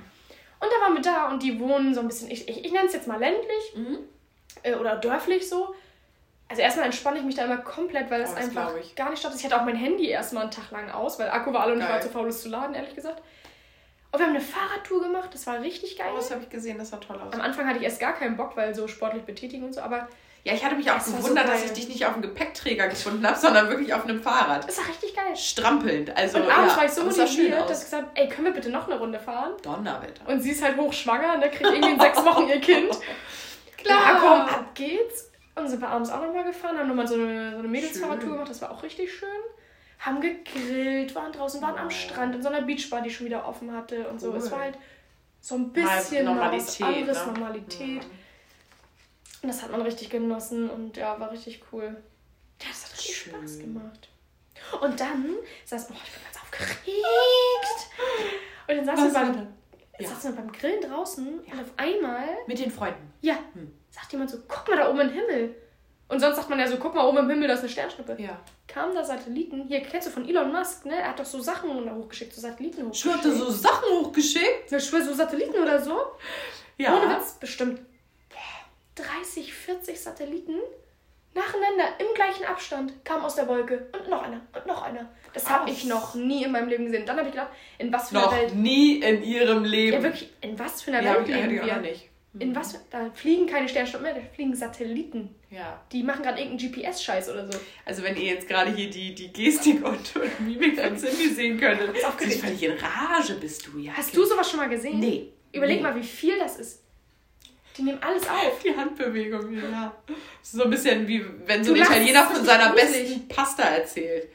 [0.60, 2.88] Und da waren wir da und die wohnen so ein bisschen, ich, ich, ich nenne
[2.88, 3.98] es jetzt mal ländlich mhm.
[4.62, 5.76] äh, oder dörflich so.
[6.48, 9.40] Also erstmal entspanne ich mich da immer komplett, weil es oh, einfach gar nicht ist.
[9.40, 11.82] Ich hatte auch mein Handy erstmal einen Tag lang aus, weil Akku war alle und
[11.82, 13.22] ich war zu faul, es zu laden, ehrlich gesagt.
[14.12, 16.10] Und wir haben eine Fahrradtour gemacht, das war richtig geil.
[16.14, 17.34] Oh, das habe ich gesehen, das sah toll aus.
[17.34, 20.08] Am Anfang hatte ich erst gar keinen Bock, weil so sportlich betätigen und so, aber
[20.46, 22.90] ja, ich hatte mich auch das gewundert, so dass ich dich nicht auf dem Gepäckträger
[22.90, 24.68] gefunden habe, sondern wirklich auf einem Fahrrad.
[24.68, 25.34] Das war richtig geil.
[25.36, 26.16] Strampelnd.
[26.18, 28.54] Also, und abends ja, war ich so motiviert, dass ich gesagt habe, ey, können wir
[28.54, 29.54] bitte noch eine Runde fahren?
[29.62, 30.28] Donnerwetter.
[30.28, 32.90] Und sie ist halt hochschwanger, ne, kriegt irgendwie in sechs Wochen ihr Kind.
[33.78, 34.00] Klar.
[34.00, 35.32] Ja, komm, ab geht's.
[35.56, 38.50] Und sind wir abends auch nochmal gefahren, haben nochmal so eine, so eine Mädelsfahrradtour gemacht,
[38.50, 39.30] das war auch richtig schön.
[40.00, 43.72] Haben gegrillt, waren draußen, waren am Strand, in so einer Beachbar, die schon wieder offen
[43.72, 44.34] hatte und so.
[44.36, 44.78] Es war halt
[45.40, 47.34] so ein bisschen Normalität, was anderes, ne?
[47.34, 48.04] Normalität.
[48.04, 48.23] Mhm.
[49.44, 52.02] Und das hat man richtig genossen und ja, war richtig cool.
[52.62, 53.34] Ja, das hat richtig Schön.
[53.34, 54.10] Spaß gemacht.
[54.82, 55.36] Und dann
[55.66, 56.88] saß, oh, ich bin ganz aufgeregt.
[58.66, 59.48] Und dann saßen wir beim,
[60.00, 60.32] ja.
[60.32, 61.54] beim Grillen draußen ja.
[61.54, 62.30] und auf einmal.
[62.48, 63.12] Mit den Freunden.
[63.20, 63.36] Ja.
[63.54, 63.74] Hm.
[63.90, 65.54] Sagt jemand so, guck mal da oben im Himmel.
[66.08, 68.16] Und sonst sagt man ja so, guck mal oben im Himmel, da ist eine Sternschnuppe.
[68.20, 68.40] Ja.
[68.68, 69.68] Kamen da Satelliten.
[69.68, 70.96] Hier, kennst du von Elon Musk, ne?
[70.96, 73.22] Er hat doch so Sachen hochgeschickt, so Satelliten hochgeschickt.
[73.22, 74.72] Schwör, hat so Sachen hochgeschickt?
[74.72, 76.00] Ja, schwör, so Satelliten oder so.
[76.78, 76.96] Ja.
[76.96, 77.82] Ohne Witz, bestimmt
[79.04, 80.60] 30, 40 Satelliten
[81.34, 83.88] nacheinander im gleichen Abstand kamen aus der Wolke.
[83.94, 85.10] Und noch einer und noch einer.
[85.34, 87.06] Das habe ich noch nie in meinem Leben gesehen.
[87.06, 88.56] Dann habe ich gedacht, in was für einer noch Welt.
[88.56, 89.98] nie in ihrem Leben.
[89.98, 91.78] Ja, wirklich, in was für einer ja, Welt leben wir?
[91.78, 92.10] Nicht.
[92.40, 92.80] In was?
[92.90, 95.36] Da fliegen keine Sternstunden mehr, da fliegen Satelliten.
[95.52, 95.80] Ja.
[95.92, 97.60] Die machen gerade irgendeinen GPS-Scheiß oder so.
[97.86, 101.60] Also wenn ihr jetzt gerade hier die, die Gestik und, und Mimik von Cindy sehen
[101.60, 103.94] könntet, du bist völlig in Rage bist du, ja.
[103.94, 105.00] Hast du sowas schon mal gesehen?
[105.00, 105.32] Nee.
[105.52, 105.84] Überleg nee.
[105.84, 106.83] mal, wie viel das ist.
[107.78, 108.60] Die nehmen alles auf.
[108.64, 109.96] Die Handbewegung, ja.
[110.42, 113.10] So ein bisschen wie wenn so ein Italiener von seiner gruselig.
[113.10, 114.30] besten Pasta erzählt.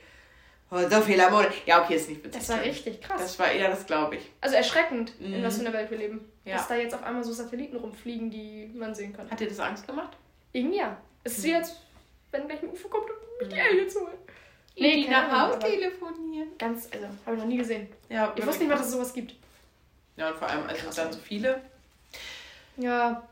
[0.71, 1.51] Oh, so viel Amore.
[1.65, 2.41] Ja, okay, ist nicht witzig.
[2.41, 3.23] Das war richtig krass.
[3.23, 4.31] Das war eher, das glaube ich.
[4.41, 5.35] Also erschreckend, mhm.
[5.35, 6.31] in was für einer Welt wir leben.
[6.45, 6.57] Ja.
[6.57, 9.31] Dass da jetzt auf einmal so Satelliten rumfliegen, die man sehen kann.
[9.31, 10.17] Hat dir das Angst gemacht?
[10.53, 10.97] Irgendwie ja.
[11.25, 11.77] Es ist wie jetzt,
[12.31, 14.19] wenn gleich ein UFO kommt und mich die Aliens holen.
[14.77, 16.49] Nee, die nach Hause telefonieren.
[16.59, 17.89] Ganz, also, habe ich noch nie gesehen.
[18.09, 19.35] Ja, ich wusste nicht mal, dass es sowas gibt.
[20.17, 21.61] Ja, und vor allem, also dann so viele.
[22.77, 23.28] Ja,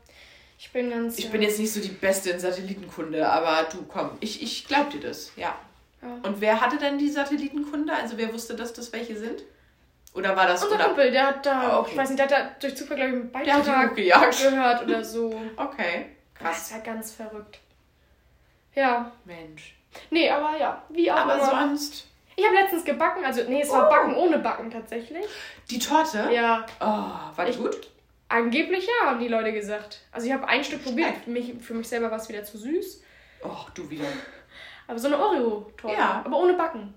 [0.57, 1.17] ich bin ganz.
[1.17, 1.31] Ich ja.
[1.31, 4.99] bin jetzt nicht so die Beste in Satellitenkunde, aber du komm, ich, ich glaub dir
[4.99, 5.55] das, ja.
[6.01, 6.19] ja.
[6.23, 7.93] Und wer hatte denn die Satellitenkunde?
[7.93, 9.43] Also wer wusste, dass das welche sind?
[10.13, 10.85] Oder war das Unser oder?
[10.85, 11.91] Kumpel, der hat da, oh, okay.
[11.91, 15.29] ich weiß nicht, der hat da durch Zufall, glaube ich, einen Beitrag gehört oder so.
[15.57, 16.55] Okay, krass.
[16.55, 17.59] Das ist ja ganz verrückt.
[18.73, 19.11] Ja.
[19.25, 19.75] Mensch.
[20.09, 21.43] Nee, aber ja, wie auch aber immer.
[21.43, 22.07] Aber sonst.
[22.35, 23.89] Ich habe letztens gebacken, also nee, es war oh.
[23.89, 25.25] Backen ohne Backen tatsächlich.
[25.69, 26.29] Die Torte?
[26.31, 26.65] Ja.
[26.79, 26.85] Oh,
[27.35, 27.89] war die ich, gut?
[28.29, 30.01] Angeblich ja, haben die Leute gesagt.
[30.11, 31.15] Also ich habe ein Stück probiert.
[31.23, 33.03] Für mich, für mich selber war es wieder zu süß.
[33.43, 34.05] Och, du wieder.
[34.87, 35.95] Aber so eine Oreo-Torte.
[35.95, 36.23] Ja.
[36.25, 36.93] Aber ohne Backen.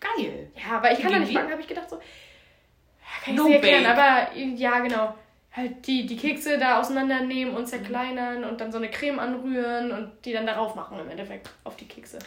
[0.00, 0.50] Geil.
[0.56, 1.96] Ja, aber ich kann da nicht backen, habe ich gedacht so.
[1.96, 5.14] Kann ich no nicht erklären, aber ja, genau.
[5.52, 10.12] Halt die, die Kekse da auseinandernehmen und zerkleinern und dann so eine Creme anrühren und
[10.24, 12.20] die dann darauf machen im Endeffekt auf die Kekse.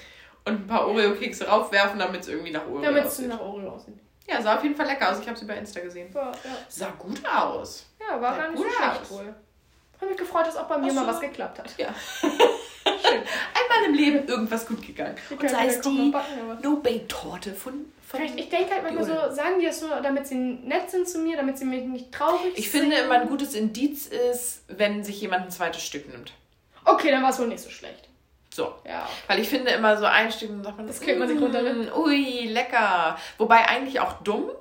[0.45, 3.95] Und ein paar Oreo-Kekse raufwerfen, damit es irgendwie nach Oreo Damit es nach Oreo aussieht.
[4.27, 5.19] Ja, sah auf jeden Fall lecker aus.
[5.19, 6.11] Ich habe sie bei Insta gesehen.
[6.13, 6.57] Ja, ja.
[6.67, 7.85] Sah gut aus.
[8.09, 9.35] Ja, war gar nicht so schlecht wohl.
[9.99, 10.99] Hab mich gefreut, dass auch bei mir so.
[10.99, 11.77] mal was geklappt hat.
[11.77, 11.87] Ja.
[12.85, 15.15] Einmal im Leben irgendwas gut gegangen.
[15.29, 16.13] Und sei es die
[16.61, 18.21] No-Bake-Torte von, von.
[18.21, 21.37] Ich denke halt manchmal so, sagen die das nur, damit sie nett sind zu mir,
[21.37, 22.81] damit sie mich nicht traurig Ich sind.
[22.81, 26.33] finde immer ein gutes Indiz ist, wenn sich jemand ein zweites Stück nimmt.
[26.85, 28.09] Okay, dann war es wohl nicht so schlecht.
[28.53, 28.75] So.
[28.85, 29.07] Ja.
[29.27, 31.61] Weil ich finde immer so ein Stück, sagt man, das kriegt man sich runter.
[31.97, 33.17] Ui, lecker.
[33.37, 34.51] Wobei eigentlich auch dumm,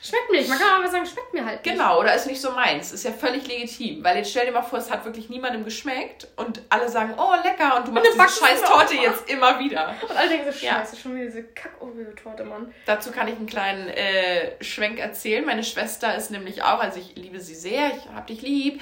[0.00, 0.48] Schmeckt mir nicht.
[0.48, 1.76] Man kann aber sagen, schmeckt mir halt nicht.
[1.76, 2.92] Genau, oder ist nicht so meins.
[2.92, 4.04] Ist ja völlig legitim.
[4.04, 7.34] Weil jetzt stell dir mal vor, es hat wirklich niemandem geschmeckt und alle sagen, oh
[7.42, 9.96] lecker, und du machst diese scheiß Torte jetzt immer wieder.
[10.08, 11.02] Und alle denken so, scheiße, ja.
[11.02, 12.72] schon wieder diese Kack-Oreo-Torte, Mann.
[12.84, 15.44] Dazu kann ich einen kleinen äh, Schwenk erzählen.
[15.44, 18.80] Meine Schwester ist nämlich auch, also ich liebe sie sehr, ich hab dich lieb,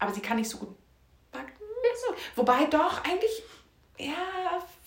[0.00, 0.74] aber sie kann nicht so gut
[1.30, 1.52] backen.
[2.06, 2.14] So.
[2.36, 3.42] Wobei doch, eigentlich,
[3.98, 4.14] ja,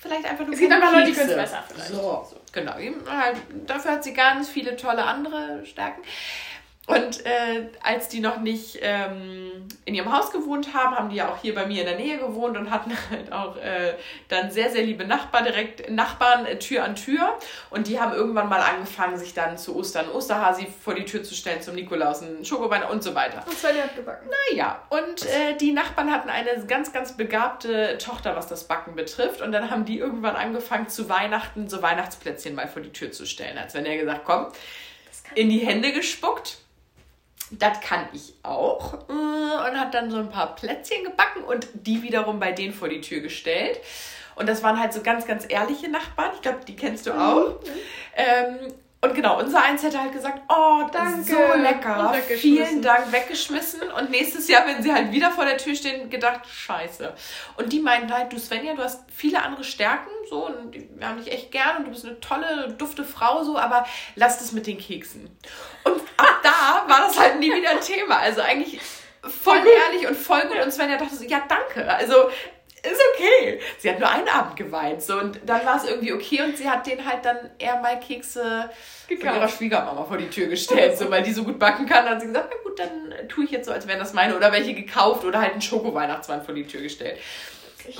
[0.01, 1.89] vielleicht einfach nur Es gibt einfach Leute, die können es besser vielleicht.
[1.89, 2.35] So, so.
[2.51, 2.73] genau.
[2.73, 3.37] Halt,
[3.67, 6.01] dafür hat sie ganz viele tolle andere Stärken.
[6.87, 11.29] Und äh, als die noch nicht ähm, in ihrem Haus gewohnt haben, haben die ja
[11.29, 13.93] auch hier bei mir in der Nähe gewohnt und hatten halt auch äh,
[14.29, 17.37] dann sehr, sehr liebe Nachbarn, direkt Nachbarn äh, Tür an Tür.
[17.69, 21.35] Und die haben irgendwann mal angefangen, sich dann zu Ostern Osterhasi vor die Tür zu
[21.35, 23.43] stellen, zum Nikolaus, ein Schokobein und so weiter.
[23.45, 24.29] Und Svenja hat gebacken.
[24.49, 29.41] Naja, und äh, die Nachbarn hatten eine ganz, ganz begabte Tochter, was das Backen betrifft.
[29.41, 33.27] Und dann haben die irgendwann angefangen, zu Weihnachten so Weihnachtsplätzchen mal vor die Tür zu
[33.27, 33.59] stellen.
[33.59, 34.47] Als wenn er gesagt, komm,
[35.35, 36.60] in die Hände gespuckt
[37.51, 38.93] das kann ich auch.
[39.09, 42.89] Äh, und hat dann so ein paar Plätzchen gebacken und die wiederum bei denen vor
[42.89, 43.79] die Tür gestellt.
[44.35, 46.31] Und das waren halt so ganz, ganz ehrliche Nachbarn.
[46.35, 47.61] Ich glaube, die kennst du auch.
[47.61, 47.67] Mhm.
[48.15, 48.73] Ähm,
[49.03, 51.23] und genau, unser Eins hätte halt gesagt, oh, Danke.
[51.23, 53.91] so lecker, vielen Dank, weggeschmissen.
[53.91, 57.11] Und nächstes Jahr, wenn sie halt wieder vor der Tür stehen, gedacht, scheiße.
[57.57, 61.17] Und die meinten halt, du Svenja, du hast viele andere Stärken, so, und wir haben
[61.17, 64.67] dich echt gern und du bist eine tolle, dufte Frau, so, aber lass das mit
[64.67, 65.35] den Keksen.
[65.83, 68.19] Und ab da war das halt nie wieder ein Thema.
[68.19, 68.79] Also eigentlich
[69.23, 70.63] voll ehrlich und voll gut.
[70.63, 71.91] Und Svenja dachte so, ja, danke.
[71.91, 72.29] Also
[72.83, 73.59] ist okay.
[73.77, 75.01] Sie hat nur einen Abend geweint.
[75.01, 77.99] So, und dann war es irgendwie okay und sie hat den halt dann eher mal
[77.99, 78.69] Kekse
[79.07, 79.27] Gekauft.
[79.27, 82.05] von ihrer Schwiegermama vor die Tür gestellt, so, weil die so gut backen kann.
[82.05, 84.35] Dann hat sie gesagt, na gut, dann tue ich jetzt so, als wären das meine.
[84.35, 87.19] Oder welche gekauft oder halt einen Schoko-Weihnachtsmann vor die Tür gestellt.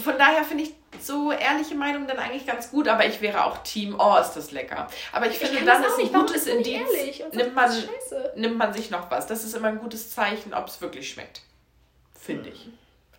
[0.03, 3.63] Von daher finde ich so ehrliche Meinung dann eigentlich ganz gut, aber ich wäre auch
[3.63, 4.87] Team, oh, ist das lecker.
[5.11, 6.87] Aber ich, ich finde, dann ist ein gutes Indiz,
[7.33, 7.71] nimmt man,
[8.35, 9.27] nimmt man sich noch was.
[9.27, 11.41] Das ist immer ein gutes Zeichen, ob es wirklich schmeckt.
[12.19, 12.69] Finde ich.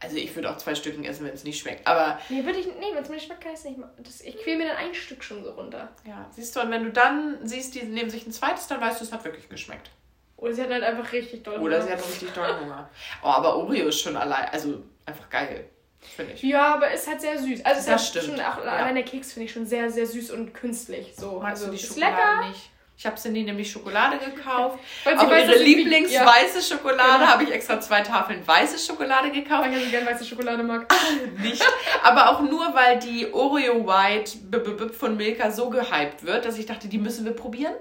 [0.02, 1.86] Also ich würde auch zwei Stücken essen, wenn es nicht schmeckt.
[1.86, 2.18] Aber.
[2.28, 2.66] Nee, würde ich.
[2.66, 3.92] Nee, wenn es mir nicht schmeckt, kann ich es nicht machen.
[3.98, 5.88] Das, ich quäle mir dann ein Stück schon so runter.
[6.06, 9.00] Ja, siehst du, und wenn du dann siehst, die nehmen sich ein zweites, dann weißt
[9.00, 9.90] du, es hat wirklich geschmeckt.
[10.36, 11.66] Oder sie hat halt einfach richtig doll Hunger.
[11.66, 12.90] Oder sie hat richtig doll Hunger.
[13.22, 15.68] Oh, aber Oreo ist schon allein, also einfach geil.
[16.00, 16.42] Finde ich.
[16.42, 17.64] Ja, aber ist halt sehr süß.
[17.64, 18.38] Also es das ist halt stimmt.
[18.38, 18.72] schon auch ja.
[18.72, 21.14] allein der Keks finde ich schon sehr, sehr süß und künstlich.
[21.16, 21.38] So.
[21.38, 22.48] Magst also, du die Schokolade lecker.
[22.48, 22.70] nicht?
[23.02, 24.78] Ich habe Cindy nämlich Schokolade gekauft.
[25.04, 26.62] Weil sie Auch ihre Lieblingsweiße ja.
[26.62, 27.32] Schokolade genau.
[27.32, 29.68] habe ich extra zwei Tafeln weiße Schokolade gekauft.
[29.68, 30.86] Weil ich gerne weiße Schokolade mag.
[31.42, 31.64] Nicht.
[32.04, 36.86] Aber auch nur, weil die Oreo White von Milka so gehypt wird, dass ich dachte,
[36.86, 37.74] die müssen wir probieren.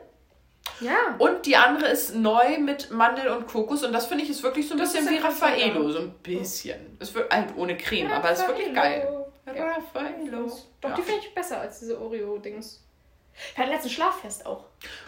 [0.80, 1.16] Ja.
[1.20, 4.68] Und die andere ist neu mit Mandel und Kokos und das finde ich ist wirklich
[4.68, 6.98] so ein das bisschen wie Raffaello, so ein bisschen.
[6.98, 8.16] Es wird halt ohne Creme, Raffaello.
[8.16, 9.08] aber es ist wirklich geil.
[9.46, 9.66] Ja.
[9.76, 10.52] Raffaello.
[10.82, 10.96] Doch, ja.
[10.96, 12.82] die finde ich besser als diese Oreo-Dings.
[13.56, 14.66] Wir hatten letztens Schlaffest auch.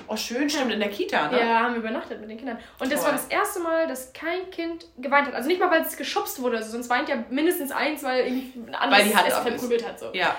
[0.07, 1.39] Oh, schön, stimmt, in der Kita, ne?
[1.39, 2.57] Ja, haben wir übernachtet mit den Kindern.
[2.79, 2.89] Und Toll.
[2.89, 5.33] das war das erste Mal, dass kein Kind geweint hat.
[5.33, 8.59] Also nicht mal, weil es geschubst wurde, also sonst weint ja mindestens eins, weil irgendwie
[8.59, 9.99] ein anderes weil die Hand es verprügelt hat.
[9.99, 10.11] So.
[10.13, 10.35] Ja.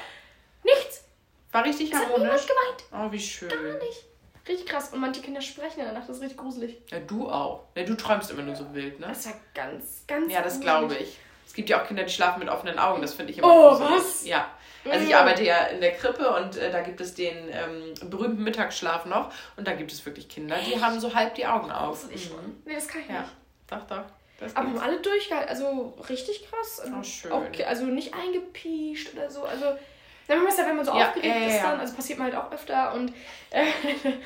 [0.62, 1.04] Nichts.
[1.52, 2.30] War richtig es harmonisch.
[2.30, 3.08] Hat geweint.
[3.08, 3.48] Oh, wie schön.
[3.48, 4.04] Gar nicht.
[4.46, 4.92] Richtig krass.
[4.92, 6.82] Und manche Kinder sprechen in der Nacht, das ist richtig gruselig.
[6.90, 7.64] Ja, du auch.
[7.76, 9.06] Ja, du träumst immer nur so wild, ne?
[9.08, 11.18] Das ist ja ganz, ganz Ja, das glaube ich.
[11.46, 13.02] Es gibt ja auch Kinder, die schlafen mit offenen Augen.
[13.02, 14.26] Das finde ich immer Oh, was?
[14.26, 14.48] Ja.
[14.90, 18.42] Also ich arbeite ja in der Krippe und äh, da gibt es den ähm, berühmten
[18.42, 22.06] Mittagsschlaf noch und da gibt es wirklich Kinder, die haben so halb die Augen auf.
[22.10, 22.60] Das mhm.
[22.64, 23.20] Nee, das kann ich ja.
[23.20, 23.32] nicht.
[23.70, 24.04] Doch, doch.
[24.54, 26.82] Aber haben alle durchgehalten, also richtig krass.
[26.84, 27.32] Oh, schön.
[27.32, 29.44] Auch, also nicht eingepiescht oder so.
[29.44, 29.66] Also,
[30.26, 32.42] dann man ja, wenn man so ja, aufgeregt ja, ist dann, also passiert man halt
[32.42, 33.12] auch öfter und
[33.50, 33.66] äh,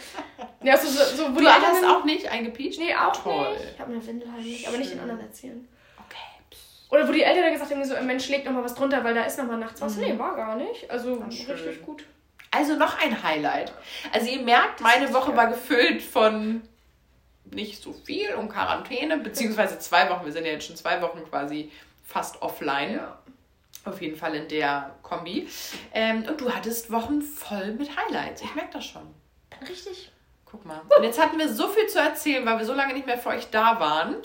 [0.62, 2.80] ja, so, so, so wo du die hast auch nicht eingepiescht?
[2.80, 3.52] Nee, auch Toll.
[3.52, 3.74] nicht.
[3.74, 5.68] Ich habe eine Windel heimlich, aber nicht den anderen erzählen.
[6.90, 9.14] Oder wo die Eltern dann gesagt haben, so, Mensch, leg noch mal was drunter, weil
[9.14, 9.96] da ist noch mal nachts was.
[9.96, 10.02] Mhm.
[10.02, 10.90] Nee, war gar nicht.
[10.90, 12.04] Also richtig gut.
[12.50, 13.72] Also noch ein Highlight.
[14.12, 16.62] Also ihr merkt, meine Woche war gefüllt von
[17.44, 20.24] nicht so viel und Quarantäne, beziehungsweise zwei Wochen.
[20.24, 21.70] Wir sind ja jetzt schon zwei Wochen quasi
[22.04, 22.94] fast offline.
[22.94, 23.18] Ja.
[23.84, 25.48] Auf jeden Fall in der Kombi.
[25.92, 28.42] Ähm, und du hattest Wochen voll mit Highlights.
[28.42, 29.14] Ich merke das schon.
[29.66, 30.10] Richtig.
[30.46, 30.80] Guck mal.
[30.96, 33.30] Und jetzt hatten wir so viel zu erzählen, weil wir so lange nicht mehr für
[33.30, 34.16] euch da waren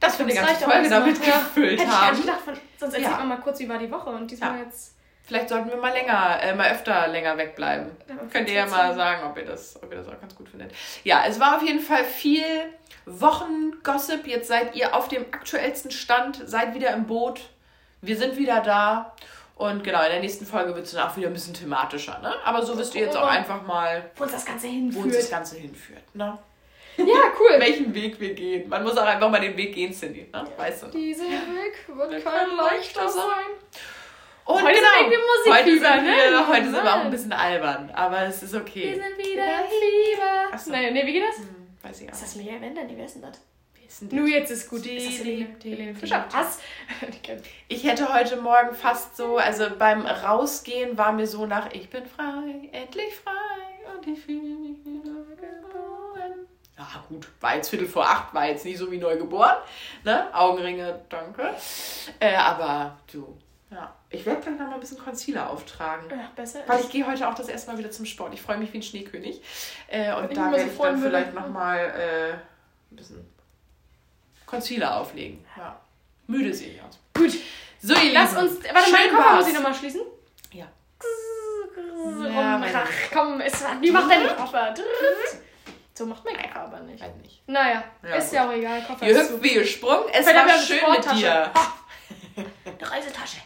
[0.00, 1.38] dass wir eine ganze Folge damit ja.
[1.38, 2.14] gefüllt Hätte haben.
[2.16, 3.18] Ich gedacht, von, sonst erzählt ja.
[3.18, 4.64] man mal kurz, wie war die Woche und diesmal ja.
[4.64, 4.96] jetzt.
[5.22, 7.92] Vielleicht sollten wir mal länger, äh, mal öfter länger wegbleiben.
[8.32, 10.72] Könnt ihr ja mal sagen, ob ihr, das, ob ihr das auch ganz gut findet.
[11.04, 12.42] Ja, es war auf jeden Fall viel
[13.06, 14.26] Wochengossip.
[14.26, 17.42] Jetzt seid ihr auf dem aktuellsten Stand, seid wieder im Boot.
[18.00, 19.14] Wir sind wieder da.
[19.54, 22.34] Und genau, in der nächsten Folge wird es dann auch wieder ein bisschen thematischer, ne?
[22.44, 25.04] Aber so wisst ihr jetzt auch einfach mal, wo uns das Ganze hinführt.
[25.04, 26.38] Wo uns das Ganze hinführt, ne?
[26.96, 27.60] Ja, cool.
[27.60, 28.68] Welchen Weg wir gehen.
[28.68, 30.26] Man muss auch einfach mal den Weg gehen, Cindy.
[30.32, 30.46] Ne?
[30.56, 30.86] Weißt du?
[30.88, 33.24] Dieser Weg wird kein leichter sein.
[34.44, 36.48] Und heute genau, sind wir Musik heute, sind wir, ne?
[36.48, 38.94] heute sind wir auch ein bisschen albern, aber es ist okay.
[38.94, 40.54] Wir sind wieder Fieber.
[40.54, 40.70] Achso.
[40.72, 41.36] Nein, nee, wie geht das?
[41.36, 42.12] Hm, weiß ich auch.
[42.12, 42.82] Ist das Mega Wender?
[42.82, 43.40] Nee, wer ist denn das?
[44.10, 44.84] Nur jetzt ist gut.
[44.84, 46.24] Die, ist die, die, die Fischer.
[46.30, 46.60] Was?
[47.68, 52.06] ich hätte heute Morgen fast so, also beim Rausgehen war mir so nach, ich bin
[52.06, 55.10] frei, endlich frei und ich fühle mich wieder.
[56.80, 59.56] Ja, gut, war jetzt Viertel vor acht, war jetzt nicht so wie neu geboren.
[60.02, 60.34] Ne?
[60.34, 61.54] Augenringe, danke.
[62.18, 63.36] Äh, aber du,
[63.70, 63.94] ja.
[64.08, 66.08] Ich werde dann noch mal ein bisschen Concealer auftragen.
[66.10, 66.60] Ja, besser.
[66.66, 68.32] Weil ich gehe heute auch das erste Mal wieder zum Sport.
[68.32, 69.42] Ich freue mich wie ein Schneekönig.
[69.88, 71.10] Äh, und ich da werde ich dann würde.
[71.10, 73.30] vielleicht noch mal äh, ein bisschen
[74.46, 75.44] Concealer auflegen.
[75.58, 75.78] Ja.
[76.28, 76.98] Müde sehe ich aus.
[77.14, 77.32] Gut.
[77.82, 78.64] So, ihr Lass uns.
[78.64, 80.00] Warte, meinen Koffer muss ich noch mal schließen.
[80.52, 80.66] Ja.
[82.24, 84.74] ja Ach, komm, es, wie macht dein Koffer?
[86.00, 87.04] So macht mein Koffer aber nicht.
[87.04, 87.46] Weiß nicht.
[87.46, 88.36] Naja, ja, ist gut.
[88.36, 88.82] ja auch egal.
[88.86, 90.04] Koffer Ihr hüpft wie gesprungen.
[90.10, 91.52] Es war schön mit dir.
[92.64, 93.36] Eine Reisetasche.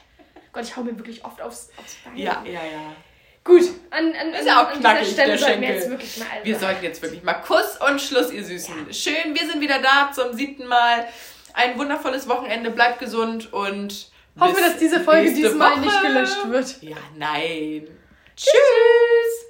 [0.53, 2.17] Gott, ich hau mir wirklich oft aufs, aufs Bein.
[2.17, 2.95] Ja, ja, ja.
[3.43, 6.27] Gut, an, an, ist ja auch an knackig, Stelle sollten wir jetzt wirklich mal.
[6.45, 8.87] Wir sollten jetzt wirklich mal Kuss und Schluss, ihr Süßen.
[8.87, 8.93] Ja.
[8.93, 11.09] Schön, wir sind wieder da zum siebten Mal.
[11.55, 14.13] Ein wundervolles Wochenende, bleibt gesund und.
[14.39, 15.81] Hoffen wir, dass diese Folge diesmal Woche.
[15.81, 16.83] nicht gelöscht wird.
[16.83, 17.89] Ja, nein.
[18.37, 19.45] Tschüss.